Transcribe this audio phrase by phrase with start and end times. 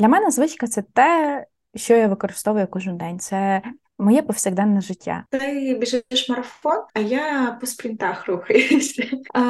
[0.00, 3.18] Для мене звичка це те, що я використовую кожен день.
[3.18, 3.62] Це
[3.98, 5.24] моє повсякденне життя.
[5.30, 9.02] Ти біжиш марафон, а я по спринтах рухаюся.
[9.34, 9.42] А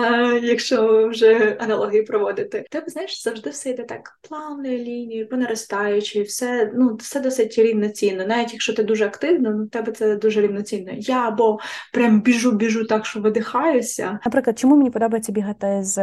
[0.43, 6.73] якщо вже аналогії проводити, тебе знаєш, завжди все йде так плавною лінією, по наростаючій, все
[6.75, 8.27] ну все досить рівноцінно.
[8.27, 10.93] Навіть якщо ти дуже активно, ну тебе це дуже рівноцінно.
[10.97, 11.59] Я або
[11.93, 14.19] прям біжу, біжу так, що видихаюся.
[14.25, 15.97] Наприклад, чому мені подобається бігати з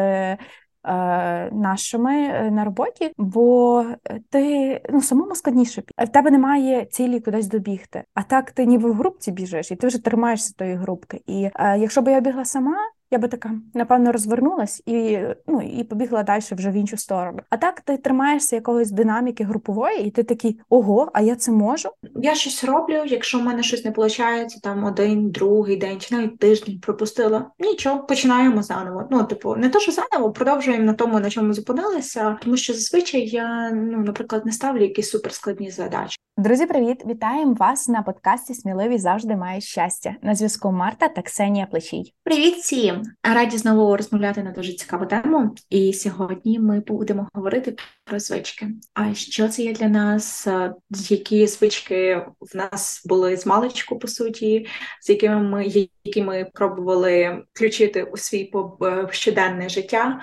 [1.51, 3.85] нашими е, на роботі, бо
[4.29, 8.03] ти ну самому складніше в тебе немає цілі кудись добігти.
[8.13, 11.21] А так ти ніби в групці біжиш, і ти вже тримаєшся тої групки.
[11.27, 12.77] І е, якщо б я бігла сама,
[13.11, 17.39] я би така, напевно, розвернулась і ну, і побігла далі вже в іншу сторону.
[17.49, 21.89] А так ти тримаєшся якогось динаміки групової, і ти такий ого, а я це можу.
[22.15, 26.39] Я щось роблю, якщо в мене щось не виходить, там один, другий день чи навіть
[26.39, 27.51] тиждень пропустила.
[27.59, 29.07] Нічого, починаємо заново.
[29.11, 33.27] Ну, типу, не то, що заново, продовжуємо на тому, на чому зупинилися, тому що зазвичай
[33.27, 36.17] я, ну, наприклад, не ставлю якісь суперскладні задачі.
[36.39, 37.03] Друзі, привіт!
[37.05, 40.15] Вітаємо вас на подкасті Сміливі завжди мають щастя.
[40.21, 42.13] На зв'язку Марта та Ксенія Плечій.
[42.23, 42.96] Привіт всім!
[43.23, 45.55] Раді знову розмовляти на дуже цікаву тему.
[45.69, 48.67] І сьогодні ми будемо говорити про звички.
[48.93, 50.47] А що це є для нас?
[50.89, 54.67] Які звички в нас були з маличку, по суті,
[55.01, 55.65] з якими ми
[56.07, 58.51] які ми пробували включити у свій
[58.83, 60.21] е, щоденне життя,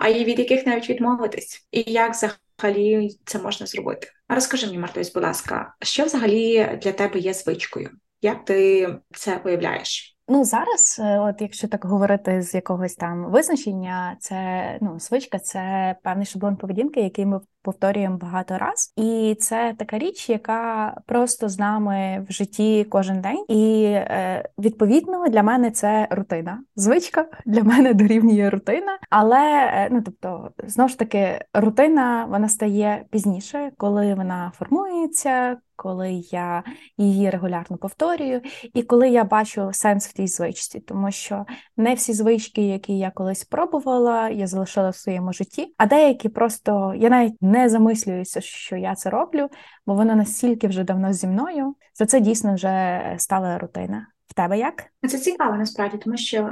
[0.00, 4.08] а і від яких навіть відмовитись, і як взагалі це можна зробити?
[4.28, 7.90] Розкажи мені, Мартусь, будь ласка, що взагалі для тебе є звичкою?
[8.22, 10.17] Як ти це виявляєш?
[10.30, 15.94] Ну зараз, е, от якщо так говорити з якогось там визначення, це ну звичка, це
[16.02, 21.58] певний шаблон поведінки, який ми повторюємо багато раз, і це така річ, яка просто з
[21.58, 23.44] нами в житті кожен день.
[23.48, 26.62] І е, відповідно для мене це рутина.
[26.76, 33.04] Звичка для мене дорівнює рутина, але е, ну тобто, знову ж таки, рутина вона стає
[33.10, 36.62] пізніше, коли вона формується коли я
[36.96, 38.40] її регулярно повторюю,
[38.74, 41.46] і коли я бачу сенс в тій звичці, тому що
[41.76, 46.94] не всі звички, які я колись пробувала, я залишила в своєму житті, а деякі просто
[46.96, 49.48] я навіть не замислююся, що я це роблю,
[49.86, 54.06] бо воно настільки вже давно зі мною, що це дійсно вже стала рутина.
[54.26, 54.84] В тебе як?
[55.08, 56.50] Це цікаво насправді, тому що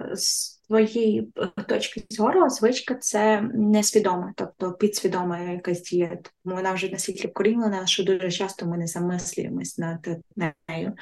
[0.68, 6.18] твоєї е, точки зору звичка це несвідома, тобто підсвідома якась дія.
[6.44, 10.92] Тому вона вже настільки вкорінена, що дуже часто ми не замислюємось над нею.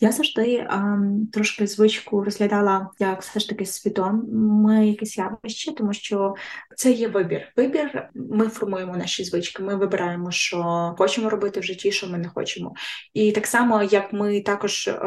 [0.00, 0.98] Я завжди а,
[1.32, 6.34] трошки звичку розглядала як все ж таки свідоме якесь явище, тому що
[6.76, 7.52] це є вибір.
[7.56, 9.62] Вибір ми формуємо наші звички.
[9.62, 12.74] Ми вибираємо, що хочемо робити в житті, що ми не хочемо.
[13.14, 15.00] І так само, як ми також е,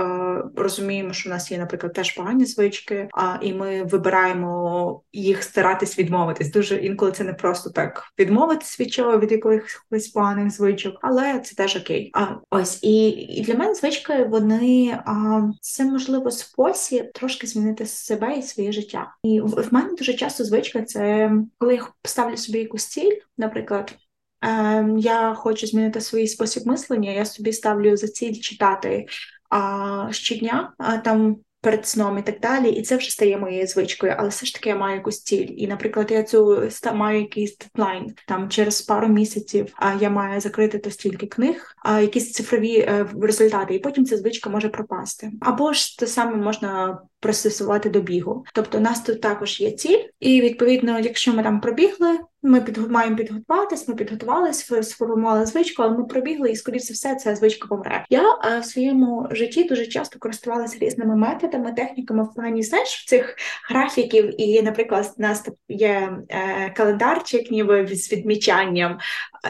[0.55, 5.43] розуміємо, що в нас є, наприклад, теж погані звички, а і ми вибираємо вибираємо їх
[5.43, 6.51] старатись відмовитись.
[6.51, 11.55] Дуже інколи це не просто так відмовитись від чого від якихось поганих звичок, але це
[11.55, 12.11] теж окей.
[12.13, 18.37] А ось і, і для мене звички вони а, це можливо спосіб трошки змінити себе
[18.37, 19.15] і своє життя.
[19.23, 23.95] І в, в мене дуже часто звичка це коли я ставлю собі якусь ціль, наприклад.
[24.41, 27.11] Ем, я хочу змінити свій спосіб мислення.
[27.11, 29.05] Я собі ставлю за ціль читати
[29.49, 30.73] а, щодня.
[30.77, 34.45] А, там перед сном і так далі, і це вже стає моєю звичкою, але все
[34.45, 35.47] ж таки я маю якусь ціль.
[35.57, 40.77] І, наприклад, я цю маю якийсь дедлайн, там через пару місяців а я маю закрити
[40.77, 45.31] то стільки книг, а якісь цифрові е, результати, і потім ця звичка може пропасти.
[45.41, 48.45] Або ж те саме можна пристосувати до бігу.
[48.53, 52.19] Тобто у нас тут також є ціль, і відповідно, якщо ми там пробігли.
[52.43, 57.35] Ми під, маємо підготуватись, ми підготувалися, сформували звичку, але ми пробігли, і скоріше все, ця
[57.35, 58.05] звичка помре.
[58.09, 63.35] Я е, в своєму житті дуже часто користувалася різними методами, техніками в плані знаєш, цих
[63.69, 64.41] графіків.
[64.41, 68.97] І, наприклад, у нас є е, календарчик, ніби з відмічанням,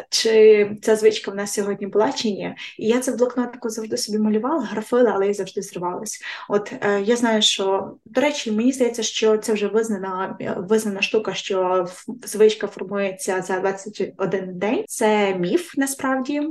[0.10, 2.56] чи ця звичка в нас сьогодні була, чи ні.
[2.78, 6.22] І я це в блокнотику завжди собі малювала, графила, але я завжди зривалась.
[6.50, 11.34] От е, я знаю, що до речі, мені здається, що це вже визнана визнана штука,
[11.34, 11.88] що
[12.24, 14.84] звичка формується за 21 день.
[14.88, 16.42] Це міф насправді.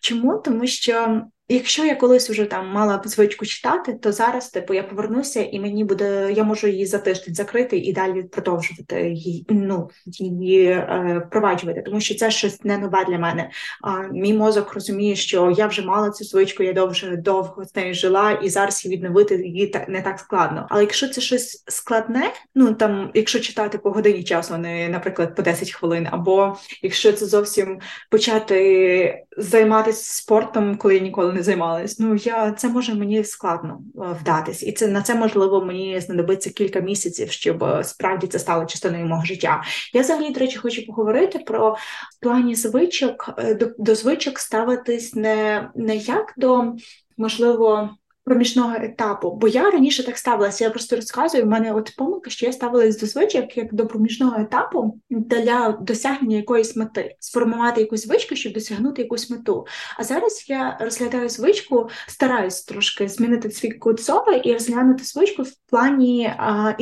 [0.00, 0.38] Чому?
[0.38, 1.22] Тому що
[1.52, 5.84] Якщо я колись вже там мала звичку читати, то зараз типу я повернуся, і мені
[5.84, 11.82] буде, я можу її за тиждень закрити і далі продовжувати її ну її е, впроваджувати,
[11.82, 13.50] тому що це щось не нове для мене.
[13.82, 17.94] А мій мозок розуміє, що я вже мала цю звичку, я довго довго з нею
[17.94, 20.66] жила, і зараз її відновити її так не так складно.
[20.70, 25.42] Але якщо це щось складне, ну там, якщо читати по годині часу, не наприклад по
[25.42, 31.98] 10 хвилин, або якщо це зовсім почати займатися спортом, коли я ніколи не займалась.
[31.98, 36.80] Ну я це може мені складно вдатись, і це на це можливо мені знадобиться кілька
[36.80, 39.62] місяців, щоб справді це стало частиною мого життя.
[39.94, 41.76] Я взагалі, до речі, хочу поговорити про
[42.20, 46.72] плані звичок до, до звичок ставитись не, не як до
[47.16, 47.90] можливо
[48.32, 49.30] проміжного етапу.
[49.30, 53.00] Бо я раніше так ставилася, я просто розказую, в мене от помилка, що я ставилась
[53.00, 59.02] до звичок як до проміжного етапу для досягнення якоїсь мети, сформувати якусь звичку, щоб досягнути
[59.02, 59.66] якусь мету.
[59.98, 64.00] А зараз я розглядаю звичку, стараюсь трошки змінити свій код
[64.44, 66.74] і розглянути звичку в плані а,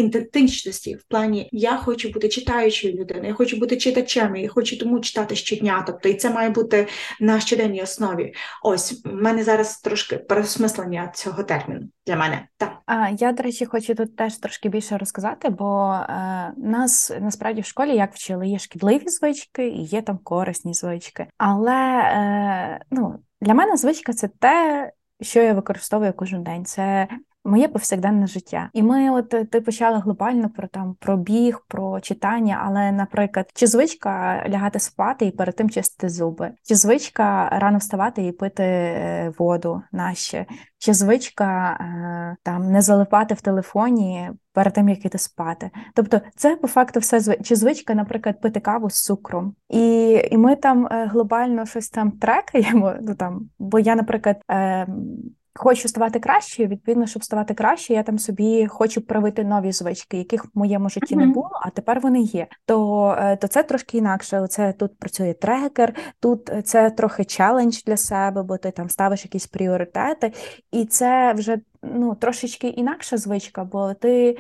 [0.99, 5.37] в плані я хочу бути читаючою людиною, я хочу бути читачем, я хочу тому читати
[5.37, 5.85] щодня.
[5.87, 6.87] Тобто, і це має бути
[7.20, 8.35] на щоденній основі.
[8.62, 12.49] Ось в мене зараз трошки переосмислення цього цього терміну для мене.
[12.57, 12.79] Так.
[12.87, 17.67] А я, до речі, хочу тут теж трошки більше розказати, бо е, нас насправді в
[17.67, 21.27] школі як вчили, є шкідливі звички і є там корисні звички.
[21.39, 26.65] Але е, ну, для мене звичка це те, що я використовую кожен день.
[26.65, 27.09] Це
[27.45, 28.71] моє повсякденне життя.
[28.73, 33.67] І ми, от ти почала глобально про там про біг, про читання, але, наприклад, чи
[33.67, 39.33] звичка лягати спати і перед тим чистити зуби, чи звичка рано вставати і пити е,
[39.39, 40.47] воду наще,
[40.79, 45.71] чи звичка е, там не залипати в телефоні перед тим, як іти спати.
[45.95, 49.55] Тобто, це по факту все чи звичка, наприклад, пити каву з цукром.
[49.69, 52.95] І і ми там е, глобально щось там трекаємо.
[53.03, 54.37] Ну там, бо я, наприклад.
[54.49, 55.15] Ем,
[55.55, 60.44] Хочу ставати кращою, відповідно, щоб ставати краще, я там собі хочу привити нові звички, яких
[60.44, 61.19] в моєму житті mm-hmm.
[61.19, 62.47] не було, а тепер вони є.
[62.67, 64.41] То е, то це трошки інакше.
[64.41, 69.47] Оце тут працює трекер, тут це трохи челендж для себе, бо ти там ставиш якісь
[69.47, 70.32] пріоритети,
[70.73, 74.37] і це вже ну, трошечки інакша звичка, бо ти е,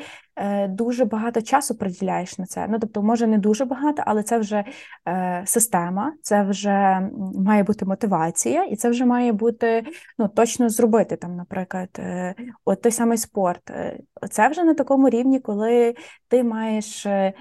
[0.68, 2.66] дуже багато часу приділяєш на це.
[2.70, 4.64] Ну, тобто, може, не дуже багато, але це вже
[5.08, 7.00] е, система, це вже
[7.34, 9.86] має бути мотивація, і це вже має бути
[10.18, 12.34] ну, точно зробити там, наприклад, е,
[12.64, 13.70] от той самий спорт.
[13.70, 13.98] Е,
[14.30, 15.94] це вже на такому рівні, коли
[16.28, 17.06] ти маєш.
[17.06, 17.32] Е,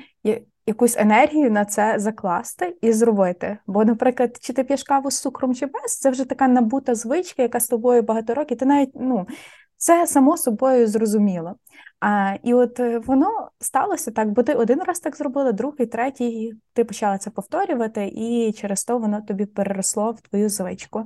[0.68, 3.57] Якусь енергію на це закласти і зробити.
[3.68, 7.42] Бо, наприклад, чи ти п'єш каву з цукром чи без, це вже така набута звичка,
[7.42, 8.57] яка з тобою багато років.
[8.57, 9.28] Ти навіть ну
[9.80, 11.56] це само собою зрозуміло.
[12.00, 16.54] А, І от е, воно сталося так, бо ти один раз так зробила, другий, третій,
[16.74, 21.06] ти почала це повторювати, і через то воно тобі переросло в твою звичку.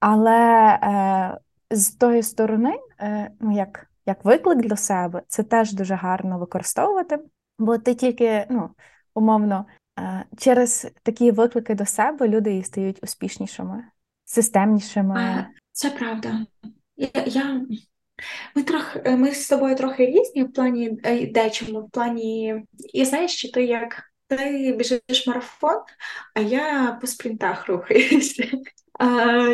[0.00, 1.38] Але е,
[1.70, 7.18] з тої сторони, е, ну як як виклик для себе, це теж дуже гарно використовувати,
[7.58, 8.70] бо ти тільки, ну,
[9.14, 9.66] умовно,
[9.98, 13.84] е, через такі виклики до себе люди і стають успішнішими,
[14.24, 15.46] системнішими.
[15.72, 16.46] Це правда.
[16.96, 17.60] Я, я
[18.54, 22.54] ми трохи е, ми з тобою трохи різні в плані е, дечому, в плані.
[22.92, 25.82] я знаєш, що ти як ти біжиш марафон,
[26.34, 28.44] а я по спринтах рухаюся.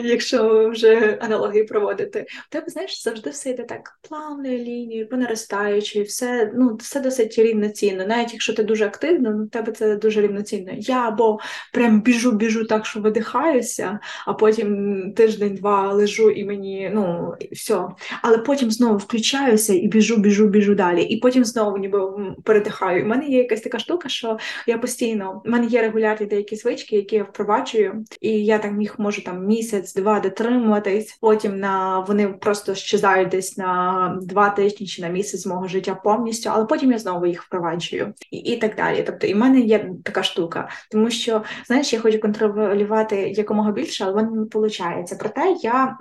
[0.05, 6.03] Якщо вже аналогії проводити, у тебе знаєш, завжди все йде так плавною лінією, по наростаючій,
[6.03, 8.07] все ну все досить рівноцінно.
[8.07, 10.73] Навіть якщо ти дуже активно, ну, у тебе це дуже рівноцінно.
[10.77, 11.39] Я або
[11.73, 17.85] прям біжу, біжу так, що видихаюся, а потім тиждень-два лежу і мені ну все.
[18.23, 21.03] Але потім знову включаюся і біжу, біжу, біжу далі.
[21.03, 22.01] І потім знову ніби
[22.45, 23.05] передихаю.
[23.05, 26.97] У мене є якась така штука, що я постійно у мене є регулярні деякі звички,
[26.97, 31.19] які я впроваджую, і я там їх можу там місяць-два дотримуватись.
[31.21, 36.51] Потім на вони просто щезають десь на два тижні чи на місяць мого життя повністю,
[36.53, 39.03] але потім я знову їх впроваджую і і так далі.
[39.07, 44.05] Тобто, і в мене є така штука, тому що знаєш, я хочу контролювати якомога більше,
[44.05, 45.19] але воно не виходить.
[45.19, 45.99] Проте я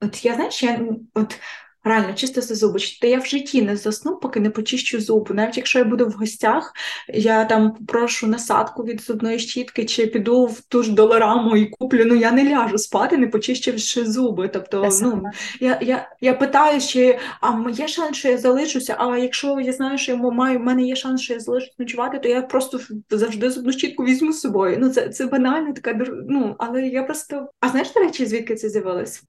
[0.00, 0.80] от я знаєш, я
[1.14, 1.40] от.
[1.84, 2.78] Реально, чистити зуби.
[3.00, 5.34] Та я в житті не засну, поки не почищу зуби.
[5.34, 6.72] Навіть якщо я буду в гостях,
[7.08, 12.04] я там прошу насадку від зубної щітки, чи піду в ту ж долараму і куплю.
[12.06, 14.48] Ну я не ляжу спати, не почищивши зуби.
[14.48, 15.22] Тобто, ну
[15.60, 18.96] я я, я питаю, чи а є шанс, що я залишуся.
[18.98, 22.18] А якщо я знаю, що я маю, в мене є шанс, що я залишусь ночувати,
[22.18, 24.76] то я просто завжди зубну щітку візьму з собою.
[24.80, 27.48] Ну це це банально така ну, але я просто.
[27.60, 29.22] А знаєш, до речі, звідки це з'явилось?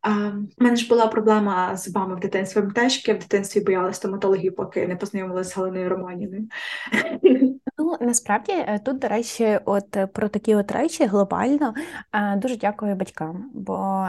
[0.59, 3.97] У мене ж була проблема з зубами в дитинстві дитинством теж я в дитинстві боялася
[3.97, 6.47] стоматології, поки не познайомилася з Галиною Романіною.
[7.77, 11.73] Ну насправді е, тут, до речі, от е, про такі от речі глобально
[12.13, 14.07] е, дуже дякую батькам, бо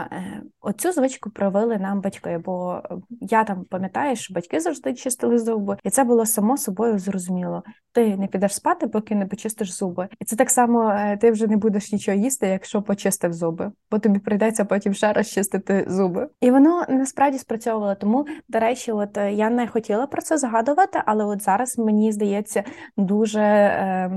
[0.61, 2.41] оцю звичку провели нам батьки.
[2.45, 7.63] Бо я там пам'ятаю, що батьки завжди чистили зуби, і це було само собою зрозуміло.
[7.93, 10.07] Ти не підеш спати, поки не почистиш зуби.
[10.19, 14.19] І це так само ти вже не будеш нічого їсти, якщо почистив зуби, бо тобі
[14.19, 16.27] прийдеться потім ще раз чистити зуби.
[16.41, 17.95] І воно насправді спрацьовувало.
[17.95, 22.63] Тому, до речі, от я не хотіла про це згадувати, але от зараз мені здається
[22.97, 24.11] дуже е,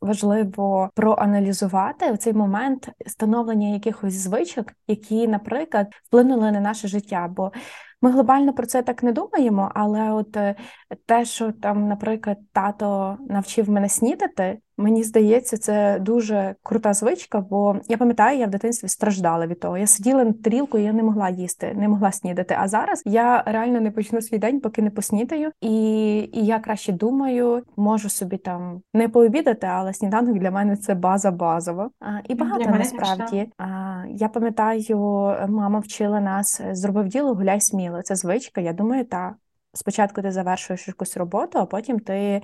[0.00, 7.28] важливо проаналізувати в цей момент становлення якихось звичок, які, наприклад, вплинули на наше життя.
[7.36, 7.52] Бо
[8.02, 10.54] ми глобально про це так не думаємо, але от е,
[11.06, 17.76] те, що там, наприклад, тато навчив мене снідати, Мені здається, це дуже крута звичка, бо
[17.88, 19.78] я пам'ятаю, я в дитинстві страждала від того.
[19.78, 22.56] Я сиділа над тарілкою, я не могла їсти, не могла снідати.
[22.58, 25.50] А зараз я реально не почну свій день, поки не поснідаю.
[25.60, 30.94] І і я краще думаю, можу собі там не пообідати, але сніданок для мене це
[30.94, 31.90] база базова.
[32.00, 33.50] А, І багато насправді.
[33.58, 38.02] А, Я пам'ятаю, мама вчила нас зробив діло, гуляй сміло.
[38.02, 38.60] Це звичка.
[38.60, 39.34] Я думаю, та
[39.74, 42.42] спочатку ти завершуєш якусь роботу, а потім ти е,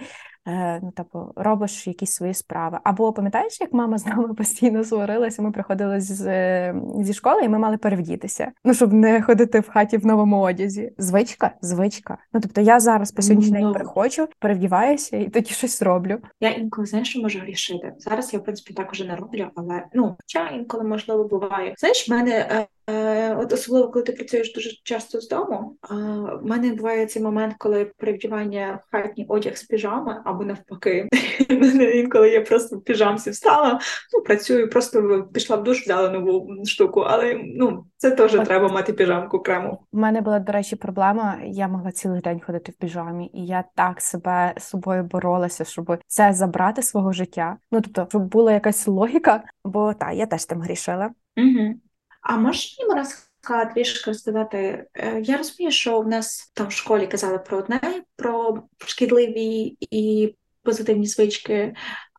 [0.83, 2.79] ну, типу, робиш якісь свої справи.
[2.85, 7.59] Або пам'ятаєш, як мама з нами постійно сварилася, ми приходили з, зі школи, і ми
[7.59, 8.53] мали перевдітися.
[8.65, 10.93] Ну, щоб не ходити в хаті в новому одязі.
[10.99, 12.19] Звичка, звичка.
[12.33, 16.19] Ну тобто я зараз по сьогоднішній день ну, приходжу, перевдіваюся і тоді щось роблю.
[16.41, 17.93] Я інколи знаєш, що можу рішити.
[17.99, 21.75] Зараз я в принципі так уже не роблю, але ну хоча інколи можливо буває.
[21.79, 22.31] Знаєш, в мене.
[22.31, 25.77] Е, Е, от особливо, коли ти працюєш дуже часто з дому,
[26.43, 31.09] в мене буває цей момент, коли перевдівання в хатній одяг з піжами або навпаки.
[31.95, 33.81] Інколи я просто в піжамці встала,
[34.13, 38.45] ну працюю, просто пішла в душ, взяла нову штуку, але ну це теж От.
[38.45, 39.79] треба мати піжамку окремо.
[39.93, 41.39] У мене була, до речі, проблема.
[41.45, 45.99] Я могла цілий день ходити в піжамі, і я так себе з собою боролася, щоб
[46.07, 47.57] це забрати свого життя.
[47.73, 51.11] Ну тобто, щоб була якась логіка, бо так, я теж там грішила.
[51.37, 51.75] Угу.
[52.23, 53.01] А можеш мені
[53.51, 54.87] розказати, трішки розказати?
[54.95, 57.81] Е, я розумію, що в нас там в школі казали про одне,
[58.17, 61.75] про шкідливі і позитивні звички.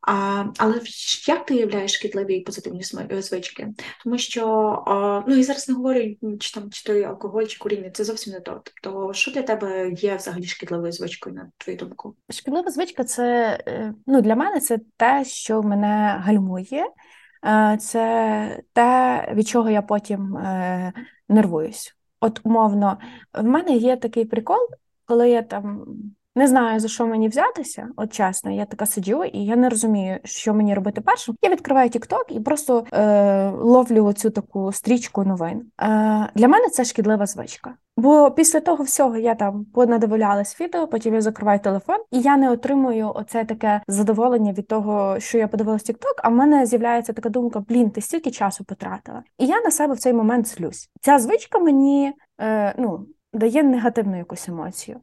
[0.07, 0.81] А, Але
[1.27, 3.67] як ти уявляєш шкідливі і позитивні е, звички?
[4.03, 4.47] Тому що
[4.88, 8.33] а, ну і зараз не говорю, чи там чи то алкоголь, чи куріння, це зовсім
[8.33, 8.61] не то.
[8.63, 12.15] Тобто, що для тебе є взагалі шкідливою звичкою, на твою думку?
[12.29, 16.85] Шкідлива звичка це е, ну для мене це те, що мене гальмує.
[17.45, 20.93] Е, це те, від чого я потім е,
[21.29, 21.95] нервуюсь.
[22.19, 23.00] От, умовно,
[23.33, 24.67] в мене є такий прикол,
[25.05, 25.86] коли я там
[26.35, 30.19] не знаю, за що мені взятися, от чесно, я така сиджу, і я не розумію,
[30.23, 31.35] що мені робити першим.
[31.41, 35.61] Я відкриваю TikTok і просто е, ловлю оцю таку стрічку новин.
[35.81, 37.73] Е, Для мене це шкідлива звичка.
[37.97, 42.51] Бо після того всього я там понадивлялась відео, потім я закриваю телефон, і я не
[42.51, 47.29] отримую оце таке задоволення від того, що я подивилась TikTok, а в мене з'являється така
[47.29, 49.23] думка: блін, ти стільки часу потратила.
[49.38, 50.89] І я на себе в цей момент злюсь.
[51.01, 55.00] Ця звичка мені е, ну, дає негативну якусь емоцію.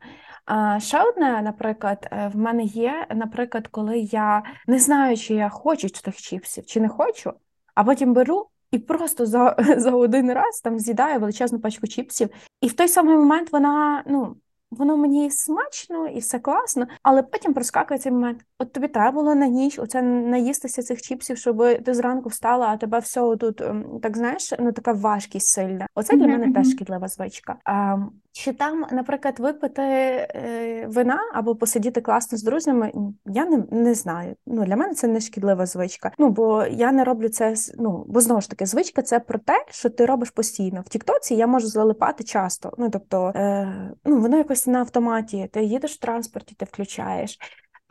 [0.78, 5.88] Ще одне, наприклад, е, в мене є, наприклад, коли я не знаю, чи я хочу
[5.88, 7.32] тих чіпсів, чи не хочу,
[7.74, 12.28] а потім беру і просто за за один раз там з'їдаю величезну пачку чіпсів,
[12.60, 14.36] і в той самий момент вона ну.
[14.70, 18.44] Воно мені смачно і все класно, але потім проскакує цей момент.
[18.58, 22.76] От тобі треба було на ніч оце наїстися цих чіпсів, щоб ти зранку встала, а
[22.76, 25.86] тебе все тут ем, так знаєш, ну така важкість сильна.
[25.94, 27.56] Оце для мене теж шкідлива звичка.
[27.64, 27.96] А,
[28.38, 32.92] Чи там, наприклад, випити е, вина або посидіти класно з друзями?
[33.26, 34.36] Я не не знаю.
[34.46, 36.12] Ну для мене це не шкідлива звичка.
[36.18, 39.64] Ну бо я не роблю це ну, бо знову ж таки, звичка це про те,
[39.70, 40.82] що ти робиш постійно.
[40.86, 42.72] В Тіктоці я можу залипати часто.
[42.78, 45.48] Ну тобто, е, ну воно якось на автоматі.
[45.52, 47.38] Ти їдеш в транспорті, ти включаєш.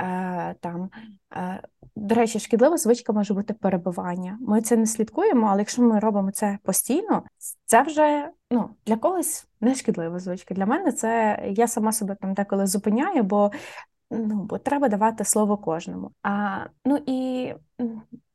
[0.02, 0.90] Е, там.
[1.36, 1.62] Е,
[1.96, 4.38] до речі, шкідлива звичка може бути перебування.
[4.42, 7.24] Ми це не слідкуємо, але якщо ми робимо це постійно,
[7.66, 10.54] це вже ну, для когось не шкідлива звичка.
[10.54, 13.52] Для мене це я сама себе там деколи зупиняю, бо
[14.12, 16.12] ну, бо треба давати слово кожному.
[16.24, 17.54] А ну і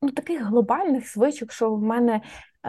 [0.03, 2.21] ну, таких глобальних звичок, що в мене,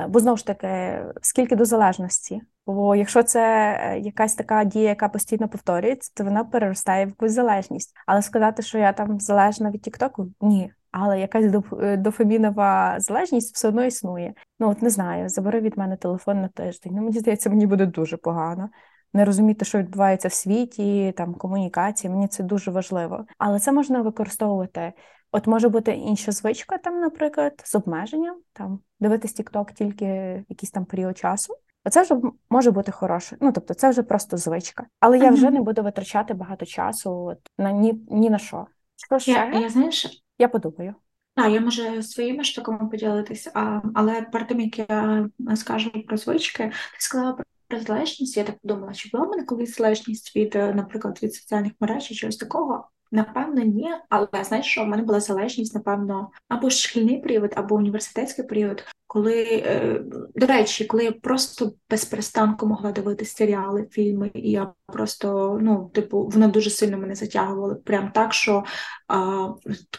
[0.09, 2.41] бо знову ж таки, скільки до залежності.
[2.65, 3.41] Бо якщо це
[3.81, 7.93] е, якась така дія, яка постійно повторюється, то вона переростає в якусь залежність.
[8.05, 10.71] Але сказати, що я там залежна від Тіктоку, ні.
[10.91, 11.45] Але якась
[11.81, 14.33] е, дофамінова залежність все одно існує.
[14.59, 16.93] Ну от не знаю, забери від мене телефон на тиждень.
[16.95, 18.69] Ну мені здається, мені буде дуже погано.
[19.13, 23.25] Не розуміти, що відбувається в світі, там комунікації, мені це дуже важливо.
[23.38, 24.93] Але це можна використовувати.
[25.35, 30.05] От може бути інша звичка, там, наприклад, з обмеженням, там дивитись TikTok тільки
[30.49, 31.53] якийсь там період часу.
[31.85, 32.15] Оце вже
[32.49, 33.37] може бути хороше.
[33.41, 34.85] Ну тобто, це вже просто звичка.
[34.99, 38.67] Але я вже не буду витрачати багато часу от, на ні ні на що.
[39.07, 39.31] Що ще?
[39.31, 40.95] Я, я знаєш, я подумаю.
[41.35, 46.63] Так, я можу своїми штуками поділитися, а, але перед тим як я скажу про звички,
[46.67, 47.37] ти сказала
[47.67, 48.37] про залежність.
[48.37, 52.15] Я так подумала, чи була в мене колись залежність від, наприклад, від соціальних мереж чи
[52.15, 52.89] чогось такого.
[53.13, 54.84] Напевно, ні, але знаєш, що?
[54.84, 60.01] В мене була залежність, напевно, або шкільний період, або університетський період, коли, е,
[60.36, 65.91] до речі, коли я просто без перестанку могла дивитися серіали, фільми, і я просто, ну,
[65.93, 67.75] типу, воно дуже сильно мене затягувало.
[67.75, 68.63] Прям так, що
[69.08, 69.48] а,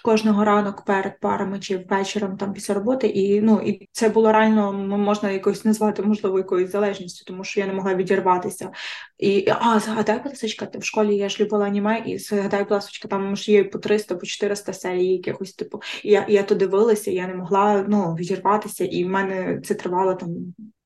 [0.03, 4.73] кожного ранок перед парами чи вечором там після роботи, і ну, і це було реально
[4.73, 8.71] можна якось назвати, можливо, якоюсь залежністю, тому що я не могла відірватися.
[9.19, 13.37] І а, згадай, будь ласка, в школі я ж любила аніме, і згадай, будь там
[13.37, 17.11] ж є по 300, по 400 серій якихось, типу, і я, і я то дивилася,
[17.11, 20.31] я не могла ну, відірватися, і в мене це тривало там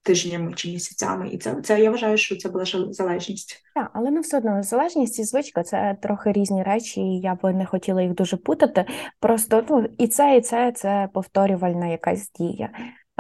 [0.02, 3.62] тижнями чи місяцями, і це це я вважаю, що це була залежність.
[3.74, 7.00] Так, але не все одно залежність і звичка це трохи різні речі.
[7.00, 8.84] і Я би не хотіла їх дуже путати.
[9.20, 12.70] Просто ну і це, і це це повторювальна якась дія.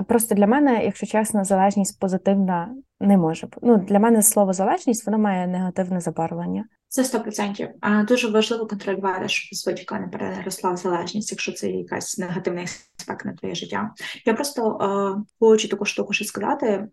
[0.06, 3.60] Просто для мене, якщо чесно, залежність позитивна не може бути.
[3.62, 6.64] Ну для мене слово залежність воно має негативне забарвлення.
[6.88, 7.68] Це сто процентів.
[7.80, 12.64] А дуже важливо контролювати, щоб звичка не переросла в залежність, якщо це якась негативний
[12.98, 13.90] аспект на твоє життя.
[14.26, 16.66] Я просто е, хочу таку штуку ще сказати.
[16.66, 16.88] Е,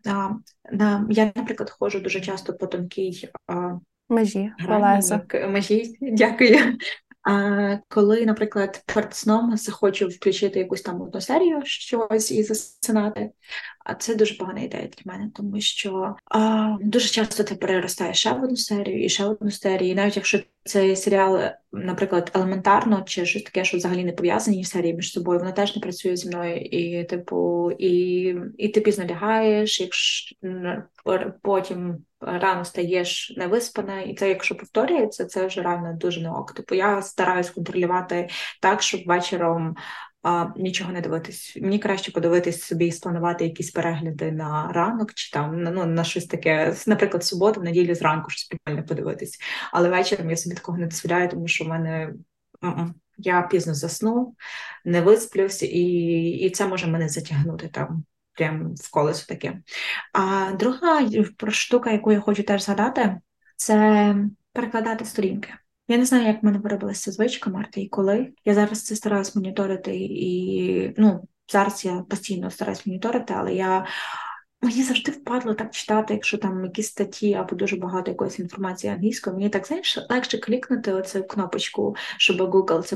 [0.71, 4.51] на я, наприклад, ходжу дуже часто по тонкій е, межі
[5.47, 5.97] межі.
[6.01, 6.57] Дякую.
[7.87, 13.31] Коли, наприклад, перед сном захочу включити якусь там одну серію щось і засинати,
[13.85, 18.33] а це дуже погана ідея для мене, тому що а, дуже часто це переростає ще
[18.33, 19.91] в одну серію і ще в одну серію.
[19.91, 21.39] І навіть якщо цей серіал,
[21.71, 25.81] наприклад, елементарно чи щось таке, що взагалі не пов'язані серії між собою, воно теж не
[25.81, 26.57] працює зі мною.
[26.57, 30.35] І, типу, і і ти пізно лягаєш, якщо
[31.41, 36.53] потім рано стаєш невиспана, і це, якщо повторюється, це вже реально дуже не ок.
[36.53, 38.29] Типу я стараюсь контролювати
[38.61, 39.75] так, щоб вечором
[40.27, 41.57] а, нічого не дивитись.
[41.61, 46.25] Мені краще подивитись собі і спланувати якісь перегляди на ранок чи там ну, на щось
[46.25, 49.39] таке, наприклад, суботу, в неділю зранку щось прикольне подивитись.
[49.71, 52.13] Але вечором я собі такого не дозволяю, тому що в мене.
[53.17, 54.35] Я пізно засну,
[54.85, 58.03] не висплюсь, і і це може мене затягнути там
[58.33, 59.61] прям в колесо таке.
[60.13, 61.09] А друга
[61.49, 63.19] штука, яку я хочу теж згадати,
[63.55, 64.15] це
[64.53, 65.53] перекладати сторінки.
[65.87, 68.33] Я не знаю, як в мене виробилася звичка Марта і коли.
[68.45, 73.85] Я зараз це стараюсь моніторити, і ну, зараз я постійно стараюсь моніторити, але я.
[74.61, 79.35] Мені завжди впадло так читати, якщо там якісь статті або дуже багато якоїсь інформації англійською.
[79.35, 82.95] Мені так знаєш, легше клікнути оцю кнопочку, щоб Google це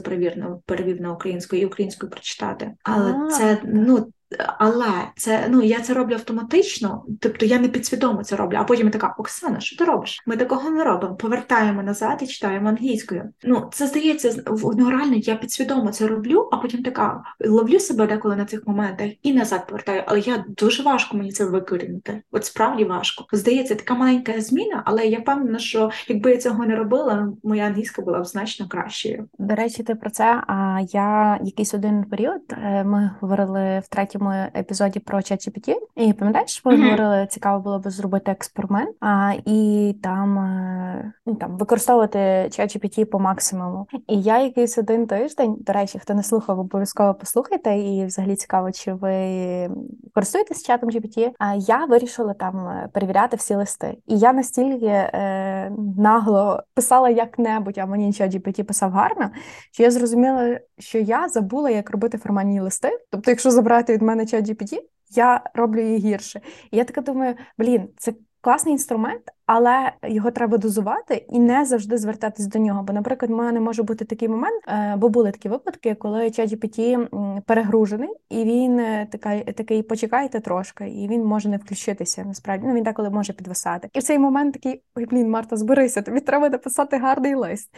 [0.65, 2.73] перевів на українську і українською прочитати.
[2.83, 4.13] Але а, це ну
[4.57, 8.57] але це ну я це роблю автоматично, тобто я не підсвідомо це роблю.
[8.59, 10.23] А потім я така Оксана, що ти робиш?
[10.25, 11.15] Ми такого не робимо.
[11.15, 13.23] Повертаємо назад і читаємо англійською.
[13.43, 14.43] Ну це здається,
[14.77, 19.09] ну реально я підсвідомо це роблю, а потім така ловлю себе деколи на цих моментах
[19.23, 20.03] і назад повертаю.
[20.05, 22.21] Але я дуже важко мені це викорінити.
[22.31, 23.25] От справді важко.
[23.31, 28.01] Здається, така маленька зміна, але я впевнена, що якби я цього не робила, моя англійська
[28.01, 29.27] була б значно кращою.
[29.39, 30.43] До речі, ти про це.
[30.47, 35.75] А я якийсь один період е, ми говорили в третьому третьому епізоді про ChatGPT.
[35.95, 36.83] І пам'ятаєш, ми mm-hmm.
[36.83, 43.19] говорили, цікаво було б зробити експеримент, а і там е, ну, там використовувати ChatGPT по
[43.19, 43.87] максимуму.
[44.07, 48.71] І я якийсь один тиждень, до речі, хто не слухав, обов'язково послухайте, і взагалі цікаво,
[48.71, 49.69] чи ви
[50.13, 51.31] користуєтесь чатом GPT.
[51.39, 53.97] А я вирішила там е, перевіряти всі листи.
[54.07, 59.29] І я настільки е, нагло писала як-небудь, а мені ChatGPT писав гарно,
[59.71, 62.99] що я зрозуміла, що я забула, як робити формальні листи.
[63.11, 66.41] Тобто, якщо забрати від мене чат GPT, я роблю її гірше.
[66.71, 71.97] І я така думаю, блін, це класний інструмент, але його треба дозувати і не завжди
[71.97, 72.83] звертатись до нього.
[72.83, 77.07] Бо, наприклад, в мене може бути такий момент, е, бо були такі випадки, коли ChatGPT
[77.41, 82.23] перегружений, і він е, такий, такий почекайте трошки, і він може не включитися.
[82.25, 83.89] Насправді ну, він деколи може підвисати.
[83.93, 87.69] І в цей момент такий ой, блін, Марта, зберися, тобі треба написати гарний лист.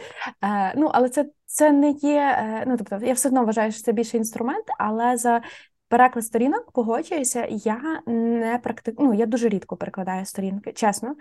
[0.44, 1.26] Е, Ну але це.
[1.54, 5.42] Це не є, ну тобто, я все одно вважаю, що це більше інструмент, але за
[5.92, 11.14] Переклад сторінок погоджуюся, я не практикую, ну, я дуже рідко перекладаю сторінки, чесно.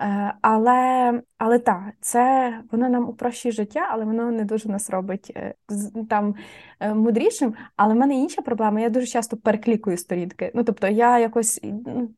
[0.00, 5.32] Е, але але так, це воно нам упрощує життя, але воно не дуже нас робить
[5.36, 5.54] е,
[6.10, 6.34] там
[6.80, 7.54] е, мудрішим.
[7.76, 10.50] Але в мене інша проблема, я дуже часто переклікую сторінки.
[10.54, 11.60] Ну, тобто я якось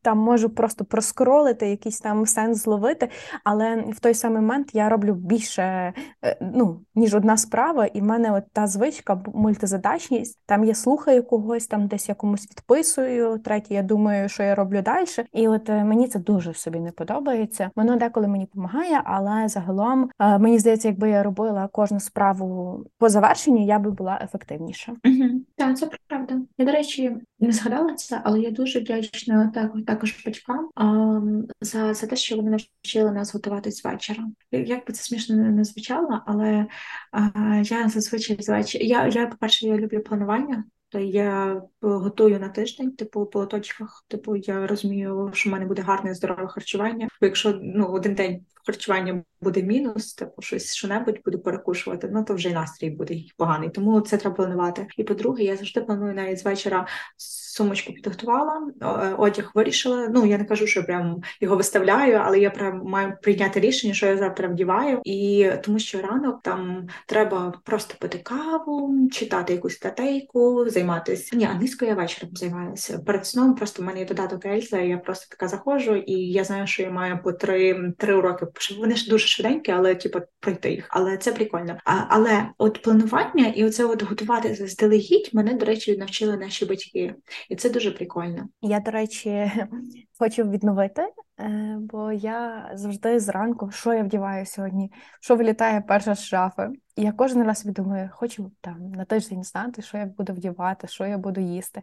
[0.01, 3.09] там можу просто проскролити, якийсь там сенс зловити,
[3.43, 5.93] але в той самий момент я роблю більше,
[6.41, 11.67] ну, ніж одна справа, і в мене от та звичка, мультизадачність, там я слухаю когось,
[11.67, 15.05] там десь я комусь відписую, третє, я думаю, що я роблю далі.
[15.33, 17.71] І от е, мені це дуже собі не подобається.
[17.75, 23.09] Воно деколи мені допомагає, але загалом е, мені здається, якби я робила кожну справу по
[23.09, 24.91] завершенню, я би була ефективніша.
[24.91, 25.41] Угу.
[25.55, 26.41] Так, це правда.
[26.57, 31.21] Я до речі не згадала це, але я дуже вдячна так, також батькам а,
[31.61, 34.23] за за те, що вони навчили нас готуватись вечора.
[34.51, 36.65] Як би це смішно не звучало, але
[37.11, 38.75] а, я зазвичай з.
[38.75, 40.63] Я, я по перше, я люблю планування.
[40.91, 44.05] То я готую на тиждень, типу по точках.
[44.07, 47.07] Типу, я розумію, що в мене буде гарне здорове харчування.
[47.21, 52.33] Бо якщо ну один день харчування буде мінус, типу щось що-небудь буду перекушувати, ну то
[52.33, 53.69] вже й настрій буде поганий.
[53.69, 54.87] Тому це треба планувати.
[54.97, 60.07] І по-друге, я завжди планую навіть з вечора сумочку підготувала, е, одяг вирішила.
[60.07, 64.05] Ну я не кажу, що прям його виставляю, але я прям маю прийняти рішення, що
[64.05, 70.69] я завтра вдіваю, і тому що ранок там треба просто пити каву, читати якусь статейку,
[70.69, 71.35] займатися.
[71.35, 72.99] Ні, англійською я вечором займаюся.
[72.99, 76.67] Перед сном просто в мене є додаток Ельза, я просто така заходжу, і я знаю,
[76.67, 78.45] що я маю по три три уроки.
[78.79, 80.87] Вони ж дуже швиденькі, але типу пройти їх.
[80.89, 81.77] Але це прикольно.
[81.85, 87.15] А, Але от планування і оце от готувати заздалегідь мене, до речі, навчили наші батьки
[87.49, 88.47] і це дуже прикольно.
[88.61, 89.51] Я, до речі,
[90.19, 91.01] хочу відновити,
[91.39, 94.91] е, бо я завжди зранку, що я вдіваю сьогодні,
[95.21, 96.69] що вилітає перша з шафи.
[96.95, 101.05] І я кожен раз думаю, хочу там на тиждень знати, що я буду вдівати, що
[101.05, 101.81] я буду їсти.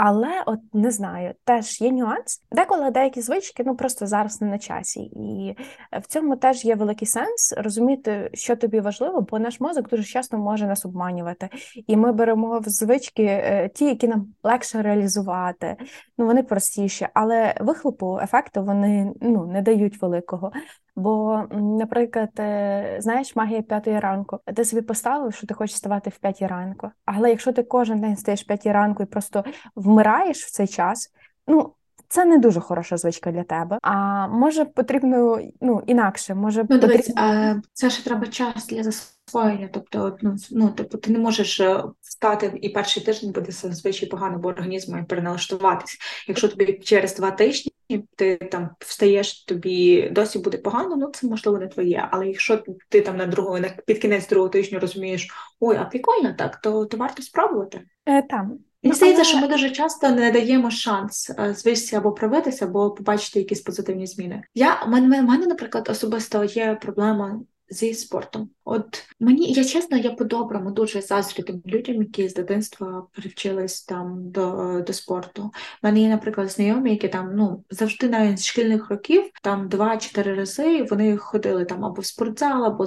[0.00, 2.42] Але от не знаю, теж є нюанс.
[2.52, 5.56] Деколи деякі звички ну просто зараз не на часі, і
[6.00, 10.38] в цьому теж є великий сенс розуміти, що тобі важливо, бо наш мозок дуже часто
[10.38, 11.48] може нас обманювати.
[11.86, 15.76] І ми беремо в звички е, ті, які нам легше реалізувати,
[16.18, 20.52] ну вони простіші, але вихлопу ефекту вони ну не дають великого.
[20.98, 24.38] Бо, наприклад, е, знаєш, магія п'ятої ранку.
[24.56, 26.90] Ти собі поставив, що ти хочеш ставати в п'ятій ранку.
[27.04, 29.44] Але якщо ти кожен день стаєш в п'ятій ранку і просто
[29.76, 31.12] вмираєш в цей час,
[31.46, 31.74] ну.
[32.10, 33.78] Це не дуже хороша звичка для тебе.
[33.82, 36.34] А може потрібно ну інакше.
[36.34, 39.68] Може ну, дивись, а, це ще треба час для засвоєння.
[39.72, 44.38] Тобто, ну ну тобто, ти не можеш е, встати і перший тиждень буде зазвичай погано,
[44.38, 45.98] бо організм має переналаштуватись.
[46.28, 47.67] Якщо тобі через два тижні
[48.16, 52.08] ти там встаєш, тобі досі буде погано, ну це можливо не твоє.
[52.10, 55.28] Але якщо ти там на другого під кінець другого тижня розумієш,
[55.60, 57.80] ой, а прикольно так, то то варто спробувати.
[58.06, 58.58] Е, Там.
[58.82, 63.38] Мені здається, що ми дуже часто не даємо шанс е, звичці або проявитися, або побачити
[63.38, 64.42] якісь позитивні зміни.
[64.54, 68.50] Я в мене, мене, наприклад, особисто є проблема зі спортом.
[68.64, 74.30] От мені я чесно, я по-доброму дуже заздрю тим людям, які з дитинства привчились там
[74.30, 75.42] до до спорту.
[75.44, 75.50] У
[75.82, 80.82] мене є, наприклад, знайомі, які там ну завжди навіть з шкільних років, там два-чотири рази
[80.82, 82.84] вони ходили там або в спортзал, або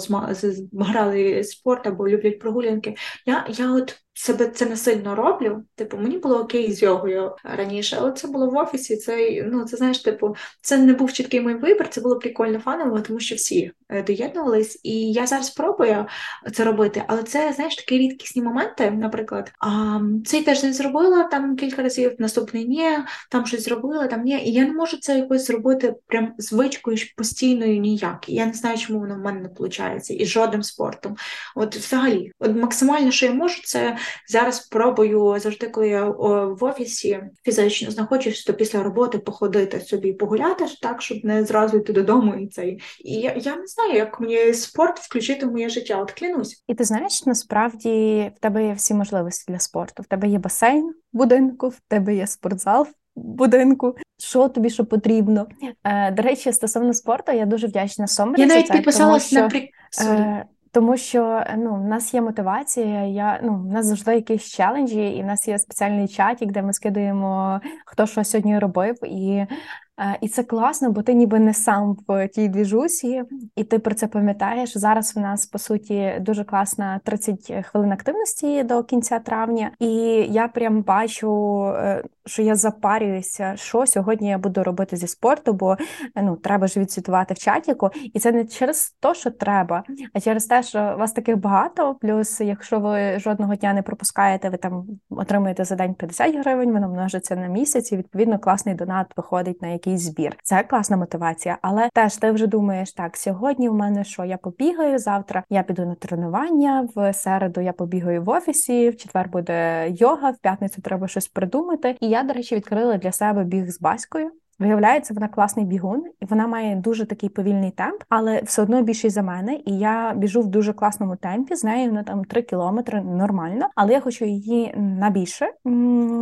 [0.74, 2.96] грали спорт, або люблять прогулянки.
[3.26, 5.64] Я я от себе це не сильно роблю.
[5.76, 8.98] Типу, мені було окей з йогою раніше, але це було в офісі.
[8.98, 13.02] Це ну це знаєш, типу, це не був чіткий мій вибір, це було прикольно фаново,
[13.02, 14.80] тому що всі е, доєднувались.
[14.84, 16.06] І я зараз спробую
[16.54, 18.92] це робити, але це знаєш такі рідкісні моменти.
[18.92, 22.90] Наприклад, а, цей теж не зробила там кілька разів, наступний ні,
[23.30, 24.44] там щось зробила, там ні.
[24.46, 28.30] І я не можу це якось зробити прям звичкою постійною ніяк.
[28.30, 31.16] Я не знаю, чому воно в мене не виходить, і жодним спортом.
[31.56, 33.98] От взагалі, от максимально, що я можу, це
[34.28, 40.66] зараз спробую завжди, коли я в офісі фізично знаходжусь, то після роботи походити собі погуляти
[40.82, 42.36] так, щоб не зразу йти додому.
[42.36, 45.98] І цей і я, я не знаю, як мені спорт включити в моє життя.
[46.02, 46.64] От клянусь.
[46.68, 50.04] І ти знаєш, насправді в тебе є всі можливості для спорту.
[50.04, 52.88] В тебе є басейн в будинку, в тебе є спортзал.
[53.16, 55.48] Будинку, що тобі що потрібно.
[55.84, 58.42] Е, До речі, стосовно спорту, я дуже вдячна Сомері.
[58.42, 59.70] Я навіть підписалась на при...
[60.02, 65.10] Е, тому що ну, в нас є мотивація, я ну в нас завжди якісь челенджі,
[65.10, 69.46] і в нас є спеціальний чаті, де ми скидуємо хто що сьогодні робив, і
[69.91, 69.91] Е,
[70.22, 73.24] і це класно, бо ти ніби не сам в тій двіжусі,
[73.56, 74.78] і ти про це пам'ятаєш.
[74.78, 79.94] Зараз в нас по суті дуже класна 30 хвилин активності до кінця травня, і
[80.30, 85.78] я прям бачу, е, що я запарююся, що сьогодні я буду робити зі спорту, бо
[86.16, 89.84] ну треба ж відсвітувати в чатіку, і це не через те, що треба,
[90.14, 91.96] а через те, що вас таких багато.
[92.02, 96.90] Плюс, якщо ви жодного дня не пропускаєте, ви там отримуєте за день 50 гривень, воно
[96.90, 100.38] множиться на місяць, і відповідно класний донат виходить на який якийсь збір.
[100.44, 105.00] Це класна мотивація, але теж ти вже думаєш, так сьогодні в мене що я побігаю
[105.00, 105.44] завтра.
[105.50, 107.62] Я піду на тренування в середу.
[107.62, 108.90] Я побігаю в офісі.
[108.90, 111.98] В четвер буде йога, в п'ятницю треба щось придумати.
[112.00, 114.32] І я, до речі, відкрила для себе біг з баською.
[114.62, 119.10] Виявляється, вона класний бігун, і вона має дуже такий повільний темп, але все одно більший
[119.10, 119.60] за мене.
[119.66, 121.56] І я біжу в дуже класному темпі.
[121.56, 125.48] З нею на там 3 кілометри нормально, але я хочу її на більше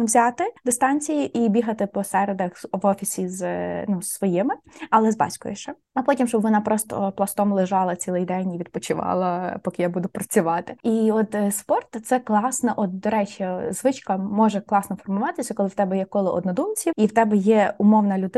[0.04, 3.46] взяти дистанції і бігати по середах в офісі з
[3.86, 4.54] ну своїми,
[4.90, 5.74] але з батькою ще.
[5.94, 10.76] А потім, щоб вона просто пластом лежала цілий день і відпочивала, поки я буду працювати.
[10.84, 12.74] І от е, спорт це класно.
[12.78, 17.12] От до речі, звичка може класно формуватися, коли в тебе є коло однодумців, і в
[17.12, 18.29] тебе є умовна людина,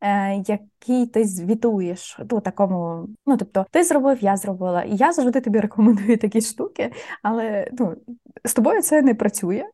[0.00, 3.08] е, якій ти звітуєш у такому.
[3.26, 4.82] Ну тобто, ти зробив, я зробила.
[4.82, 7.96] І я завжди тобі рекомендую такі штуки, але ну
[8.44, 9.64] з тобою це не працює.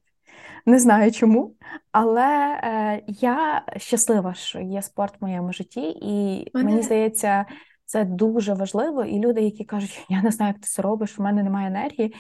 [0.67, 1.55] Не знаю чому,
[1.93, 6.71] але е, я щаслива, що є спорт в моєму житті, і Мене...
[6.71, 7.47] мені здається,
[7.85, 9.05] це дуже важливо.
[9.05, 12.15] І люди, які кажуть, я не знаю, як ти це робиш, у мене немає енергії.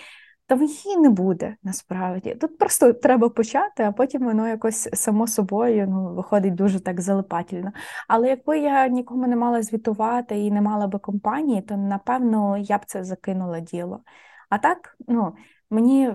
[0.47, 2.35] Та її не буде насправді.
[2.35, 7.73] Тут просто треба почати, а потім воно якось само собою ну, виходить дуже так залипательно.
[8.09, 12.79] Але якби я нікому не мала звітувати і не мала би компанії, то напевно я
[12.79, 14.01] б це закинула діло.
[14.49, 15.35] А так, ну
[15.71, 16.13] мені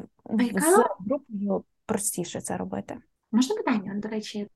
[0.56, 2.98] з групою простіше це робити.
[3.32, 4.48] Можна питання, до речі,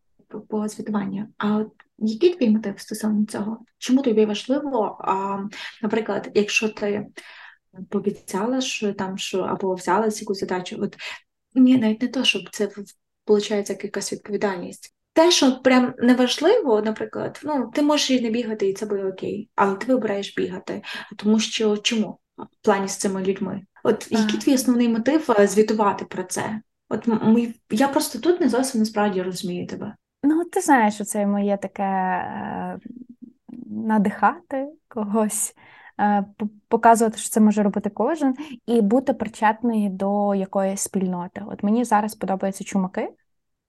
[0.49, 1.27] по звітуванню.
[1.37, 3.59] А от який твій мотив стосовно цього?
[3.77, 4.97] Чому тобі важливо?
[5.01, 5.39] А,
[5.81, 7.07] Наприклад, якщо ти
[7.89, 10.97] пообіцяла, що там що або взяла якусь задачу, от
[11.55, 12.69] ні, навіть не то, щоб це
[13.27, 14.95] виходить як якась відповідальність.
[15.13, 19.49] Те, що прям неважливо, наприклад, ну ти можеш і не бігати, і це буде окей,
[19.55, 20.81] але ти вибираєш бігати.
[21.17, 23.61] Тому що чому в плані з цими людьми?
[23.83, 26.61] От який твій основний мотив е, звітувати про це?
[26.89, 29.95] От ми я просто тут не зовсім насправді розумію тебе.
[30.23, 32.79] Ну, ти знаєш, що це моє таке е,
[33.67, 35.55] надихати когось,
[36.67, 41.43] показувати, що це може робити кожен, і бути причетною до якоїсь спільноти.
[41.47, 43.09] От мені зараз подобаються чумаки.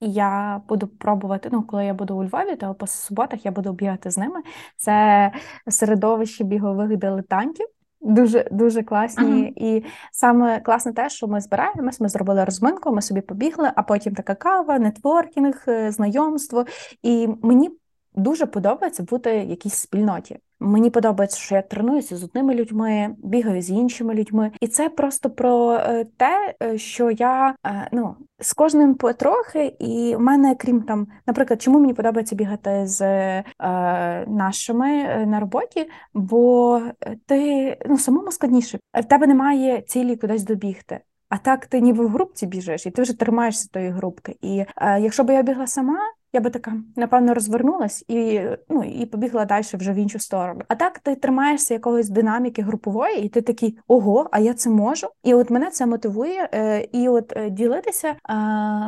[0.00, 3.72] І я буду пробувати, ну, коли я буду у Львові, то по суботах я буду
[3.72, 4.40] бігати з ними.
[4.76, 5.32] Це
[5.68, 7.66] середовище бігових дилетантів.
[8.00, 9.68] Дуже дуже класні, ага.
[9.68, 12.00] і саме класне те, що ми збираємось.
[12.00, 16.64] Ми зробили розминку, ми собі побігли, а потім така кава, нетворкінг, е, знайомство.
[17.02, 17.70] І мені
[18.14, 20.38] дуже подобається бути в якійсь спільноті.
[20.60, 25.30] Мені подобається, що я тренуюся з одними людьми, бігаю з іншими людьми, і це просто
[25.30, 27.54] про е, те, е, що я
[27.92, 33.02] ну з кожним потрохи, і в мене, крім там, наприклад, чому мені подобається бігати з
[33.02, 33.44] е,
[34.28, 34.86] нашими
[35.26, 36.80] на роботі, бо
[37.26, 41.00] ти ну самому складніше, в тебе немає цілі кудись добігти.
[41.28, 44.36] А так ти ніби в групці біжиш, і ти вже тримаєшся тої групки.
[44.40, 45.98] І е, якщо б я бігла сама,
[46.34, 50.60] я би така, напевно, розвернулась і ну, і побігла далі вже в іншу сторону.
[50.68, 55.06] А так ти тримаєшся якогось динаміки групової, і ти такий ого, а я це можу.
[55.22, 56.48] І от мене це мотивує.
[56.54, 58.34] Е, і от е, ділитися е,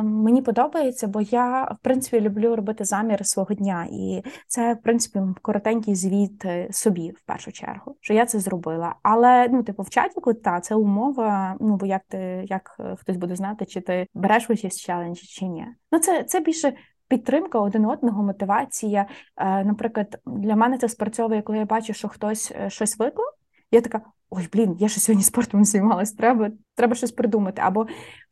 [0.03, 3.87] мені подобається, бо я в принципі люблю робити заміри свого дня.
[3.91, 8.95] І це, в принципі, коротенький звіт собі в першу чергу, що я це зробила.
[9.03, 11.55] Але ну, типу, в чаті, та це умова.
[11.59, 15.45] Ну бо як ти як хтось буде знати, чи ти береш участь в челенджі, чи
[15.45, 15.65] ні.
[15.91, 16.73] Ну це це більше
[17.07, 19.07] підтримка один одного, мотивація.
[19.37, 23.27] Е, наприклад, для мене це спрацьовує, коли я бачу, що хтось е, щось виклав.
[23.71, 27.61] Я така: ой, блін, я ще сьогодні спортом займалась, треба треба щось придумати.
[27.65, 27.87] Або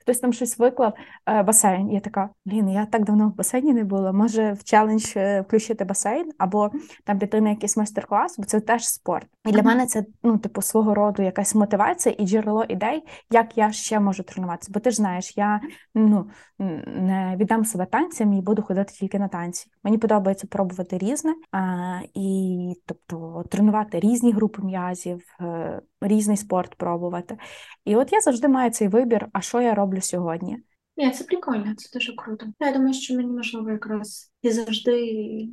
[0.05, 0.93] хтось там щось виклав
[1.25, 1.91] е, басейн.
[1.91, 4.11] Я така, блін, я так давно в басейні не була.
[4.11, 6.71] Може в челендж е, включити басейн, або
[7.03, 9.27] там піти на якийсь майстер-клас, бо це теж спорт.
[9.45, 13.71] І для мене це ну, типу, свого роду якась мотивація і джерело ідей, як я
[13.71, 14.71] ще можу тренуватися.
[14.73, 15.61] Бо ти ж знаєш, я
[15.95, 19.67] ну не віддам себе танцям і буду ходити тільки на танці.
[19.83, 27.38] Мені подобається пробувати різне а, і тобто тренувати різні групи м'язів, е, різний спорт пробувати.
[27.86, 30.58] І от я завжди маю цей вибір, а що я роблю сьогодні.
[30.97, 32.45] Ні, це прикольно, це дуже круто.
[32.60, 35.49] Я думаю, що мені можливо якраз і завжди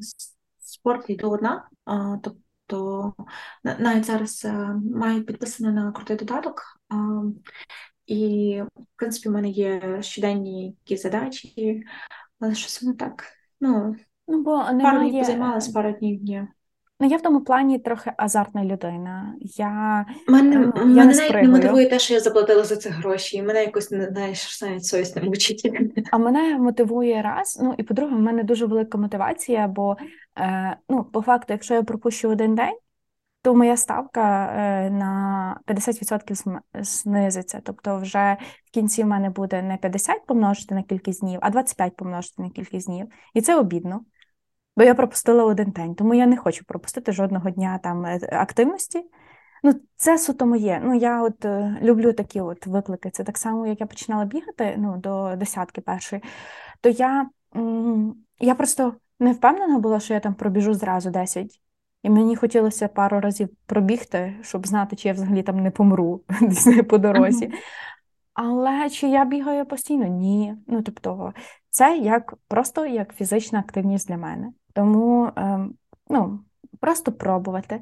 [0.58, 3.14] спорт йду одна, а, тобто
[3.64, 6.62] навіть зараз а, е, маю підписано на крутий додаток.
[6.88, 7.22] А,
[8.06, 11.82] і, в принципі, в мене є щоденні якісь задачі,
[12.40, 13.24] але щось воно так.
[13.60, 13.96] Ну,
[14.28, 14.82] ну бо немає...
[14.82, 16.46] пару днів позаймалась, пару днів ні.
[17.02, 19.34] Ну, я в тому плані трохи азартна людина.
[19.40, 22.90] Я Мене, ну, я мене не навіть не мотивує те, що я заплатила за це
[22.90, 25.72] гроші, і мене якось не знаєш, навіть совість не мучить.
[26.10, 27.58] А мене мотивує раз.
[27.62, 29.96] Ну і по-друге, в мене дуже велика мотивація, бо
[30.38, 32.76] е, ну, по факту, якщо я пропущу один день,
[33.42, 37.60] то моя ставка е, на 50% знизиться.
[37.64, 38.36] Тобто, вже
[38.66, 42.50] в кінці в мене буде не 50 помножити на кількість днів, а 25 помножити на
[42.50, 43.06] кількість днів.
[43.34, 44.00] І це обідно.
[44.76, 49.04] Бо я пропустила один день, тому я не хочу пропустити жодного дня там е, активності.
[49.62, 50.80] Ну, це суто моє.
[50.84, 53.10] Ну, я от е, люблю такі от виклики.
[53.10, 56.22] Це так само, як я починала бігати ну, до десятки першої,
[56.80, 61.60] то я м- я просто не впевнена була, що я там пробіжу зразу 10.
[62.02, 66.20] І мені хотілося пару разів пробігти, щоб знати, чи я взагалі там не помру
[66.88, 67.46] по дорозі.
[67.46, 67.54] Uh-huh.
[68.34, 70.06] Але чи я бігаю постійно?
[70.06, 70.56] Ні.
[70.66, 71.32] Ну, тобто,
[71.70, 74.52] це як просто як фізична активність для мене.
[74.72, 75.74] Тому ем,
[76.08, 76.40] ну,
[76.80, 77.80] просто пробувати.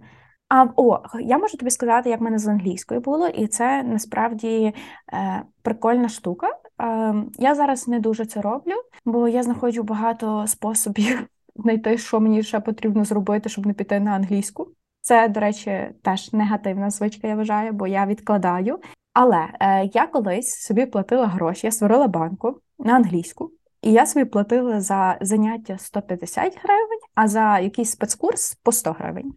[0.48, 4.74] А о, я можу тобі сказати, як мене з англійською було, і це насправді
[5.12, 6.48] е, прикольна штука.
[6.82, 8.74] Е, я зараз не дуже це роблю,
[9.04, 11.26] бо я знаходжу багато способів
[11.56, 14.68] знайти, що мені ще потрібно зробити, щоб не піти на англійську.
[15.00, 18.80] Це, до речі, теж негативна звичка, я вважаю, бо я відкладаю.
[19.12, 23.52] Але е, я колись собі платила гроші, я створила банку, на англійську.
[23.82, 29.34] І я собі платила за заняття 150 гривень, а за якийсь спецкурс по 100 гривень.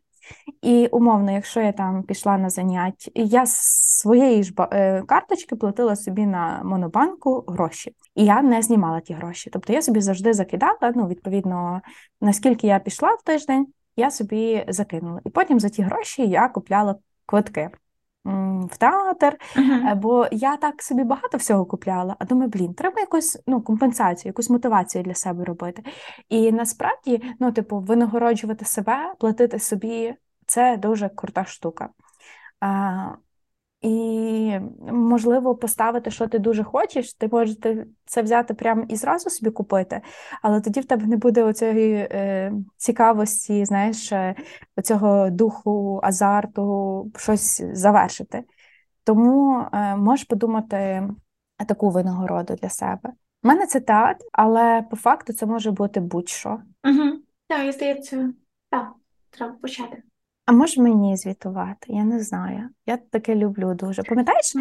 [0.61, 3.55] І умовно, якщо я там пішла на заняття, я з
[3.99, 9.49] своєї ж е, карточки платила собі на монобанку гроші, і я не знімала ті гроші.
[9.53, 10.93] Тобто я собі завжди закидала.
[10.95, 11.81] Ну, відповідно,
[12.21, 15.21] наскільки я пішла в тиждень, я собі закинула.
[15.25, 17.69] І потім за ті гроші я купляла квитки
[18.25, 19.95] в театр, uh-huh.
[19.95, 24.49] бо я так собі багато всього купляла, а думаю, блін, треба якусь ну, компенсацію, якусь
[24.49, 25.83] мотивацію для себе робити.
[26.29, 31.89] І насправді, ну, типу, винагороджувати себе, платити собі це дуже крута штука.
[33.83, 34.59] І,
[34.91, 37.57] можливо, поставити, що ти дуже хочеш, ти можеш
[38.05, 40.01] це взяти прямо і зразу собі купити,
[40.41, 44.35] але тоді в тебе не буде оцієї е, цікавості, знаєш, е,
[44.77, 48.43] оцього духу, азарту, щось завершити.
[49.03, 51.09] Тому е, можеш подумати
[51.67, 53.09] таку винагороду для себе.
[53.43, 56.49] У мене це театр, але по факту це може бути будь-що.
[56.83, 57.19] Угу.
[57.47, 58.33] Так, і здається,
[58.69, 58.91] так,
[59.31, 60.03] треба почати.
[60.45, 61.85] А може мені звітувати?
[61.87, 62.69] Я не знаю.
[62.85, 64.03] Я таке люблю дуже.
[64.03, 64.55] Пам'ятаєш,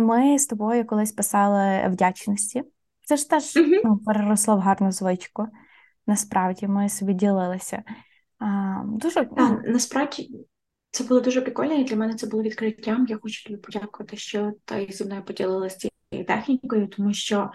[0.00, 2.62] ми, е, з тобою колись писали вдячності.
[3.04, 3.80] Це ж теж угу.
[3.84, 5.46] ну, переросло в гарну звичку.
[6.06, 7.82] Насправді ми собі ділилися.
[8.38, 9.28] А, дуже...
[9.36, 10.46] А, насправді
[10.90, 13.06] це було дуже прикольно, і для мене це було відкриттям.
[13.08, 17.50] Я хочу тобі подякувати, що ти зі мною поділилася цією технікою, тому що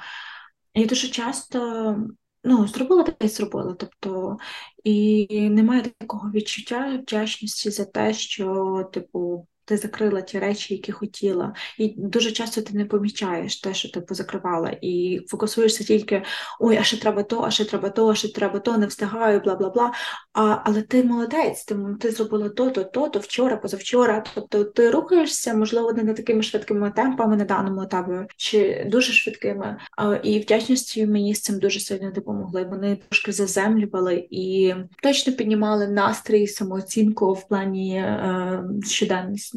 [0.73, 1.97] я дуже часто
[2.43, 3.73] Ну, зробила й зробила.
[3.73, 4.37] Тобто,
[4.83, 11.53] і немає такого відчуття вдячності за те, що, типу, ти закрила ті речі, які хотіла.
[11.77, 16.23] І дуже часто ти не помічаєш те, що ти позакривала, і фокусуєшся тільки
[16.59, 19.39] ой, а ще треба то, а ще треба то, а ще треба то, не встигаю,
[19.39, 19.93] бла бла бла.
[20.33, 24.23] А, Але ти молодець, ти, ти зробила то, то, то, то вчора, позавчора.
[24.35, 29.77] Тобто ти рухаєшся, можливо, не такими швидкими темпами на даному етапі, чи дуже швидкими.
[29.97, 32.63] А, І вдячністю мені з цим дуже сильно допомогли.
[32.63, 39.50] Вони трошки заземлювали і точно піднімали настрій, самооцінку в плані е, щоденності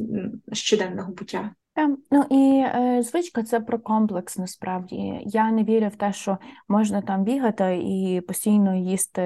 [0.53, 1.51] щоденного буття.
[2.11, 5.21] Ну і е, звичка це про комплекс насправді.
[5.27, 9.23] Я не вірю в те, що можна там бігати і постійно їсти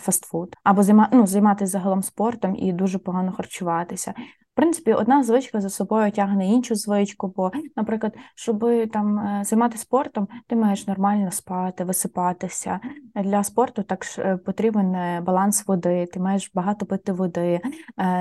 [0.00, 4.14] фастфуд, або займа, ну, займатися загалом спортом і дуже погано харчуватися.
[4.52, 9.82] В принципі, одна звичка за собою тягне іншу звичку, бо, наприклад, щоб там е, займатися
[9.82, 12.80] спортом, ти маєш нормально спати, висипатися.
[13.14, 17.60] Для спорту так е, потрібен е, баланс води, ти маєш багато пити води,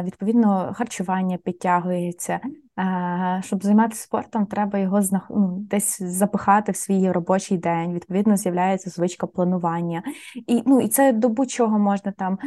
[0.04, 2.40] відповідно, харчування підтягується.
[3.42, 7.94] Щоб займатися спортом, треба його ну, десь запихати в свій робочий день.
[7.94, 10.04] Відповідно, з'являється звичка планування.
[10.48, 12.38] І ну, і це до будь-чого можна там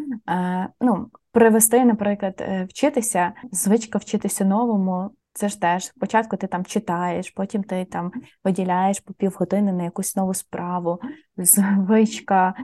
[0.81, 5.11] ну, привести, наприклад, е, вчитися, звичка вчитися новому.
[5.33, 8.13] Це ж теж спочатку ти там читаєш, потім ти там
[8.45, 11.01] виділяєш по півгодини на якусь нову справу,
[11.37, 12.55] звичка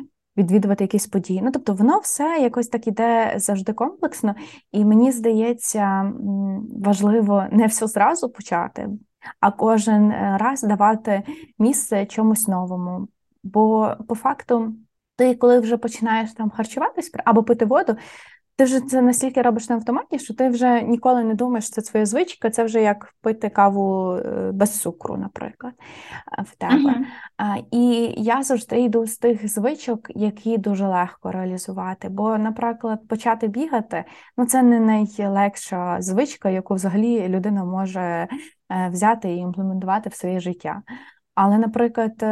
[0.40, 1.42] відвідувати якісь події.
[1.42, 4.34] Ну тобто воно все якось так іде завжди комплексно,
[4.72, 6.12] і мені здається,
[6.84, 8.88] важливо не все зразу почати,
[9.40, 11.22] а кожен е, раз давати
[11.58, 13.08] місце чомусь новому.
[13.42, 14.74] Бо по факту,
[15.16, 17.96] ти, коли вже починаєш там харчуватись або пити воду,
[18.60, 21.90] ти вже це настільки робиш на автоматі, що ти вже ніколи не думаєш, що це
[21.90, 25.74] твоя звичка, це вже як пити каву е, без цукру, наприклад,
[26.38, 26.94] е, в тебе.
[27.38, 27.64] Uh-huh.
[27.70, 32.08] І я завжди йду з тих звичок, які дуже легко реалізувати.
[32.08, 34.04] Бо, наприклад, почати бігати
[34.36, 38.28] ну це не найлегша звичка, яку взагалі людина може е,
[38.92, 40.82] взяти і імплементувати в своє життя.
[41.34, 42.24] Але, наприклад,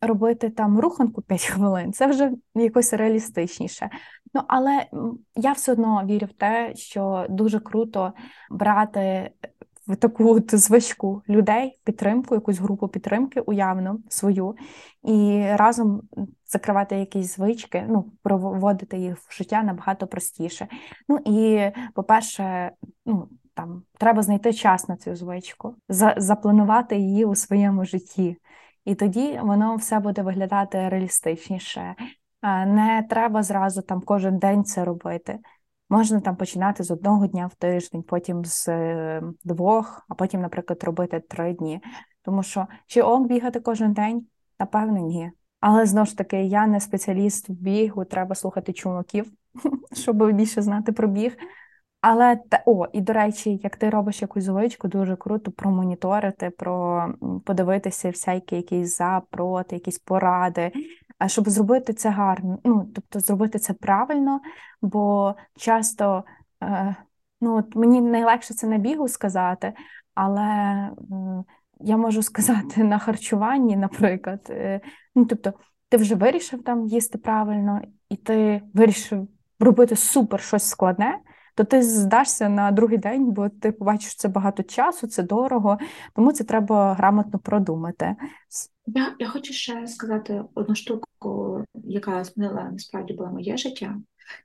[0.00, 3.90] робити там руханку 5 хвилин це вже якось реалістичніше.
[4.34, 4.86] Ну але
[5.36, 8.12] я все одно вірю в те, що дуже круто
[8.50, 9.30] брати
[9.86, 14.56] в таку от звичку людей, підтримку, якусь групу підтримки уявно свою,
[15.02, 16.02] і разом
[16.46, 20.68] закривати якісь звички, ну, проводити їх в життя набагато простіше.
[21.08, 22.70] Ну і, по-перше,
[23.06, 28.36] ну там треба знайти час на цю звичку, за- запланувати її у своєму житті.
[28.84, 31.94] І тоді воно все буде виглядати реалістичніше.
[32.44, 35.38] Не треба зразу там кожен день це робити.
[35.90, 40.84] Можна там починати з одного дня в тиждень, потім з е, двох, а потім, наприклад,
[40.84, 41.80] робити три дні.
[42.22, 44.26] Тому що чи ок бігати кожен день?
[44.60, 45.30] Напевно, ні.
[45.60, 49.32] Але знову ж таки, я не спеціаліст в бігу, треба слухати чумаків,
[49.92, 51.36] щоб більше знати про біг.
[52.00, 57.06] Але та о, і до речі, як ти робиш якусь звичку, дуже круто промоніторити, про
[57.44, 60.72] подивитися всякі якісь за, проти, якісь поради,
[61.26, 64.40] щоб зробити це гарно, ну тобто зробити це правильно,
[64.82, 66.24] бо часто
[66.62, 66.96] е,
[67.40, 69.72] ну от мені найлегше це на бігу сказати,
[70.14, 70.90] але
[71.80, 74.46] я можу сказати, на харчуванні, наприклад.
[74.50, 74.80] Е,
[75.14, 75.52] ну, тобто,
[75.88, 79.28] ти вже вирішив там їсти правильно, і ти вирішив
[79.60, 81.18] робити супер щось складне,
[81.54, 85.78] то ти здашся на другий день, бо ти побачиш що це багато часу, це дорого,
[86.14, 88.16] тому це треба грамотно продумати.
[88.86, 93.96] Я я хочу ще сказати одну штуку, яка змінила насправді була моє життя.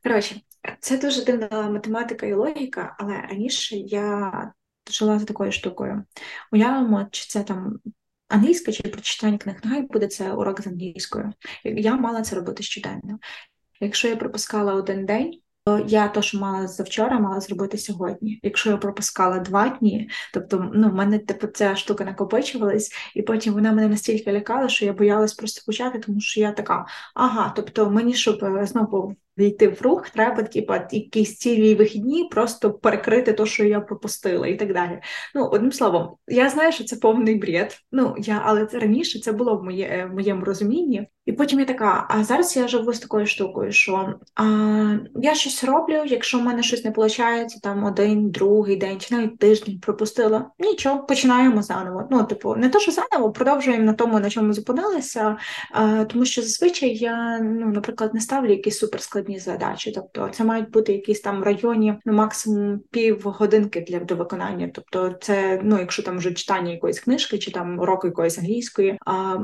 [0.03, 0.41] Коротше,
[0.79, 4.53] це дуже дивна математика і логіка, але раніше я
[4.89, 6.03] жила за такою штукою.
[6.51, 7.79] Уявимо, чи це там
[8.27, 11.33] англійська, чи прочитання книг, нехай буде це урок з англійською.
[11.63, 13.19] Я мала це робити щоденно.
[13.79, 15.39] Якщо я пропускала один день,
[15.77, 18.39] я то, що мала завчора, мала зробити сьогодні.
[18.43, 23.53] Якщо я пропускала два дні, тобто ну, в мене типу ця штука накопичувалась, і потім
[23.53, 27.89] вона мене настільки лякала, що я боялась просто почати, тому що я така, ага, тобто
[27.89, 33.45] мені щоб е, знову війти в рух, треба типу, якісь цілі вихідні, просто перекрити те,
[33.45, 35.01] що я пропустила, і так далі.
[35.35, 37.77] Ну, одним словом, я знаю, що це повний бред.
[37.91, 41.07] Ну я, але раніше це було в моє, в моєму розумінні.
[41.29, 44.43] І потім я така, а зараз я живу з такою штукою, що а,
[45.15, 49.39] я щось роблю, якщо в мене щось не виходить, там один, другий день чи навіть
[49.39, 52.07] тиждень пропустила, нічого, починаємо заново.
[52.11, 55.37] Ну, типу, не то, що заново, продовжуємо на тому, на чому зупинилися,
[55.71, 59.91] а, тому що зазвичай я, ну, наприклад, не ставлю якісь суперскладні задачі.
[59.91, 64.71] Тобто це мають бути якісь там районі, ну, максимум пів годинки для до виконання.
[64.73, 69.37] Тобто, це, ну, якщо там вже читання якоїсь книжки чи там уроку якоїсь англійської, а,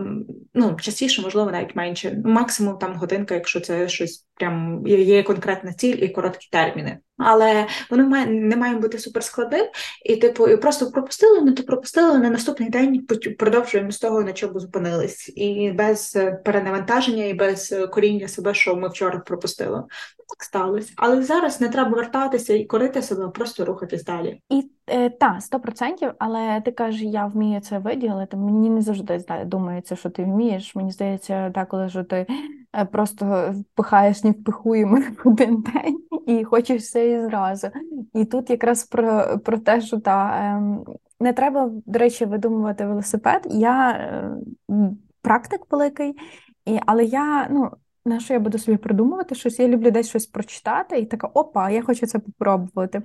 [0.54, 2.22] ну, частіше, можливо, навіть менше.
[2.26, 7.00] Ну, Максимум там годинка, якщо це щось прям є конкретна ціль і короткі терміни.
[7.18, 9.66] Але вони не мають бути суперскладним,
[10.06, 13.08] і типу і просто пропустили, ну то пропустили на наступний день.
[13.40, 18.90] продовжуємо з того, на чому зупинились, і без перенавантаження, і без коріння себе, що ми
[18.90, 19.78] вчора пропустили.
[19.78, 20.94] Ну так сталося.
[20.96, 24.42] Але зараз не треба вертатися і корити себе, просто рухатись далі.
[24.50, 26.12] І е, та сто процентів.
[26.20, 28.38] Але ти кажеш, я вмію це виділити.
[28.38, 30.76] Мені не завжди думається, що ти вмієш.
[30.76, 32.28] Мені здається, деколи що ти
[32.78, 37.68] е, просто впихаєш невпихуємо в один день і хочеш все і зразу.
[38.14, 40.86] І тут якраз про про те, що та ем,
[41.20, 43.48] не треба, до речі, видумувати велосипед.
[43.50, 44.32] Я е,
[45.22, 46.16] практик великий,
[46.66, 47.72] і, але я ну,
[48.06, 49.60] на що я буду собі придумувати щось?
[49.60, 53.02] Я люблю десь щось прочитати, і така опа, я хочу це попробувати.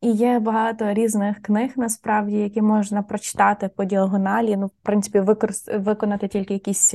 [0.00, 4.56] І є багато різних книг, насправді, які можна прочитати по діагоналі.
[4.56, 5.74] Ну, в принципі, використ...
[5.74, 6.94] виконати тільки якісь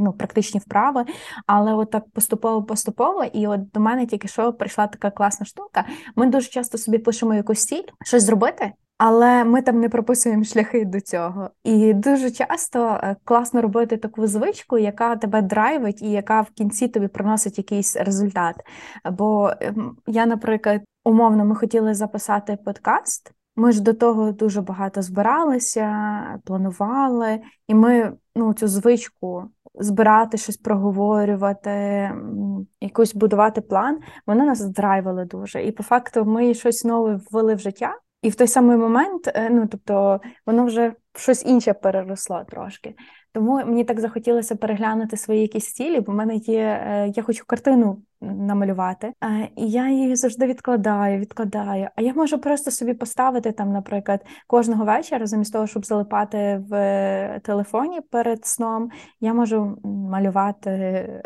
[0.00, 1.04] ну, практичні вправи,
[1.46, 3.24] але от так поступово-поступово.
[3.24, 5.84] І от до мене тільки що прийшла така класна штука.
[6.16, 8.72] Ми дуже часто собі пишемо якусь ціль, щось зробити.
[8.98, 11.50] Але ми там не прописуємо шляхи до цього.
[11.64, 16.88] І дуже часто е, класно робити таку звичку, яка тебе драйвить і яка в кінці
[16.88, 18.56] тобі приносить якийсь результат.
[19.10, 23.32] Бо ем, я, наприклад, умовно, ми хотіли записати подкаст.
[23.56, 29.44] Ми ж до того дуже багато збиралися, планували, і ми ну, цю звичку
[29.74, 31.70] збирати щось проговорювати,
[32.80, 35.64] якусь будувати план, вона нас драйвила дуже.
[35.64, 37.94] І по факту ми щось нове ввели в життя.
[38.22, 42.94] І в той самий момент, е, ну тобто, воно вже щось інше переросло трошки.
[43.32, 47.44] Тому мені так захотілося переглянути свої якісь цілі, бо в мене є, е, я хочу
[47.46, 51.88] картину намалювати, е, і я її завжди відкладаю, відкладаю.
[51.96, 57.40] А я можу просто собі поставити там, наприклад, кожного вечора, замість того, щоб залипати в
[57.44, 58.90] телефоні перед сном,
[59.20, 61.22] я можу малювати е,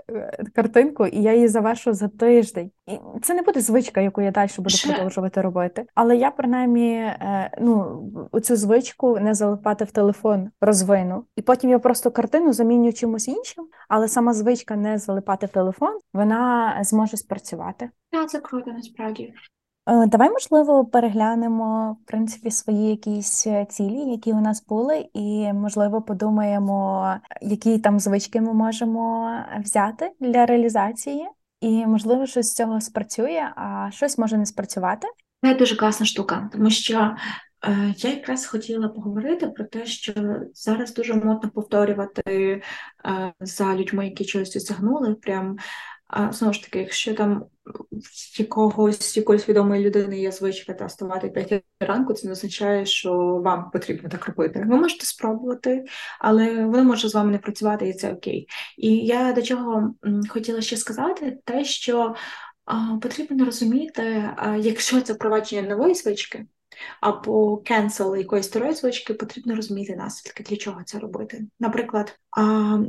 [0.55, 2.71] картинку, і я її завершу за тиждень.
[2.87, 5.87] І це не буде звичка, яку я далі буду продовжувати робити.
[5.95, 7.13] Але я принаймні
[7.61, 8.03] ну,
[8.43, 13.65] цю звичку не залипати в телефон розвину, і потім я просто картину замінюю чимось іншим,
[13.89, 17.91] але сама звичка не залипати в телефон, вона зможе спрацювати.
[18.11, 19.35] Так, це круто, насправді.
[19.87, 25.53] Е, давай, можливо, переглянемо в принципі свої якісь е, цілі, які у нас були, і
[25.53, 29.31] можливо подумаємо, які там звички ми можемо
[29.65, 31.29] взяти для реалізації,
[31.61, 35.09] і можливо щось з цього спрацює, а щось може не спрацювати.
[35.45, 37.17] Це дуже класна штука, тому що
[37.65, 40.13] Е, я якраз хотіла поговорити про те, що
[40.55, 42.63] зараз дуже модно повторювати е,
[43.41, 45.15] за людьми, які чогось досягнули.
[45.15, 45.57] Прям
[46.31, 47.45] знову ж таки, якщо там
[48.39, 53.13] якогось якоїсь відомої людини є звичка та вставати 5 ранку, це не означає, що
[53.45, 54.65] вам потрібно так робити.
[54.69, 55.85] Ви можете спробувати,
[56.21, 58.49] але воно може з вами не працювати, і це окей.
[58.79, 59.95] І я до чого
[60.29, 62.15] хотіла ще сказати, те, що
[63.03, 66.47] потрібно розуміти, якщо це впровадження нової звички
[67.01, 71.47] або cancel якоїсь старої звички, потрібно розуміти наслідки, для чого це робити.
[71.61, 72.19] Наприклад,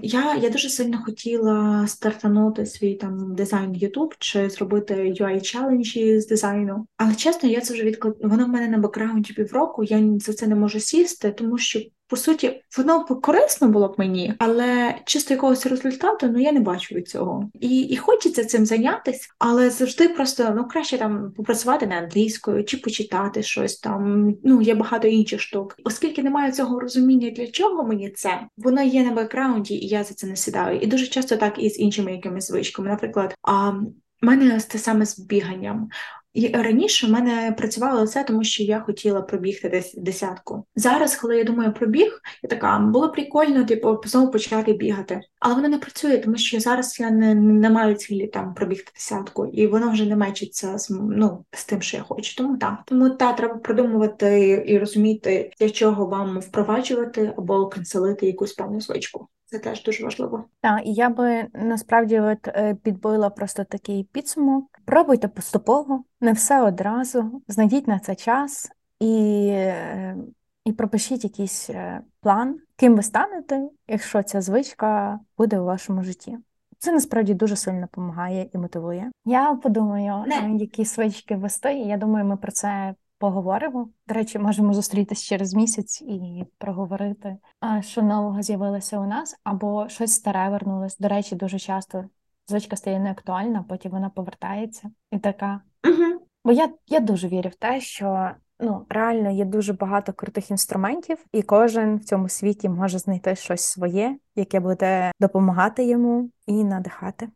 [0.01, 6.27] я я дуже сильно хотіла стартанути свій там дизайн YouTube чи зробити UI челенджі з
[6.27, 6.87] дизайну.
[6.97, 8.15] Але чесно, я це вже відклад...
[8.21, 9.83] Воно в мене на бекграунді півроку.
[9.83, 11.79] Я за це не можу сісти, тому що
[12.13, 16.95] по суті, воно корисно було б мені, але чисто якогось результату ну я не бачу
[16.95, 17.49] від цього.
[17.59, 22.77] І і хочеться цим зайнятися, але завжди просто ну краще там попрацювати на англійською чи
[22.77, 24.33] почитати щось там.
[24.43, 29.03] Ну є багато інших штук, оскільки немає цього розуміння, для чого мені це, воно є
[29.03, 30.79] на бекграунді, і я за це не сідаю.
[30.79, 32.89] І дуже часто так і з іншими якимись звичками.
[32.89, 35.89] Наприклад, а у мене те саме з біганням.
[36.33, 40.65] І раніше в мене працювало це, тому що я хотіла пробігти десь десятку.
[40.75, 45.21] Зараз, коли я думаю про біг, я така було прикольно, типу, знову почати бігати.
[45.39, 49.45] Але воно не працює, тому що зараз я не не маю цілі там пробігти десятку,
[49.45, 52.35] і воно вже не мечиться з ну, з тим, що я хочу.
[52.35, 52.77] Тому так.
[52.85, 59.27] Тому та треба продумувати і розуміти, для чого вам впроваджувати або канцелити якусь певну звичку.
[59.53, 60.43] Це теж дуже важливо.
[60.61, 64.79] Так, і я би насправді от е, підбила просто такий підсумок.
[64.85, 70.17] Пробуйте поступово, не все одразу, знайдіть на це час і е,
[70.65, 76.37] і пропишіть якийсь е, план, ким ви станете, якщо ця звичка буде у вашому житті.
[76.79, 79.11] Це насправді дуже сильно допомагає і мотивує.
[79.25, 80.57] Я подумаю, не.
[80.57, 81.73] які звички вести.
[81.73, 83.89] Я думаю, ми про це поговоримо.
[84.07, 87.37] До речі, можемо зустрітися через місяць і проговорити,
[87.81, 90.97] що нового з'явилося у нас, або щось старе вернулось.
[90.97, 92.05] До речі, дуже часто
[92.47, 95.61] звичка стає неактуальна, потім вона повертається і така.
[95.87, 96.25] Угу.
[96.45, 101.17] Бо я я дуже вірю в те, що ну реально є дуже багато крутих інструментів,
[101.31, 107.29] і кожен в цьому світі може знайти щось своє, яке буде допомагати йому і надихати.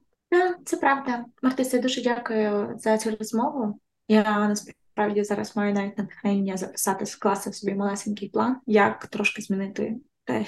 [0.66, 1.80] Це правда, Мартися.
[1.80, 3.80] Дуже дякую за цю розмову.
[4.08, 4.87] Я насправді
[5.24, 9.96] зараз маю навіть натхнення записати з класу собі малесенький план, як трошки змінити
[10.28, 10.46] те,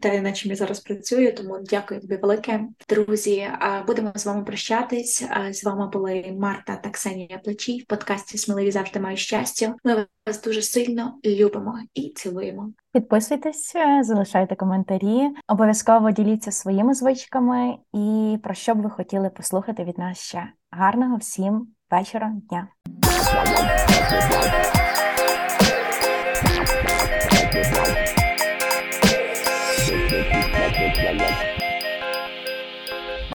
[0.00, 1.34] те, над чим я зараз працюю.
[1.34, 3.48] Тому дякую тобі велике, друзі.
[3.86, 5.24] Будемо з вами прощатись.
[5.50, 9.74] З вами були Марта та Ксенія Плечій в подкасті Сміливі завжди мають щастя.
[9.84, 12.72] Ми вас дуже сильно любимо і цілуємо.
[12.92, 19.98] Підписуйтесь, залишайте коментарі, обов'язково діліться своїми звичками і про що б ви хотіли послухати від
[19.98, 20.52] нас ще.
[20.70, 22.68] Гарного всім вечора, дня.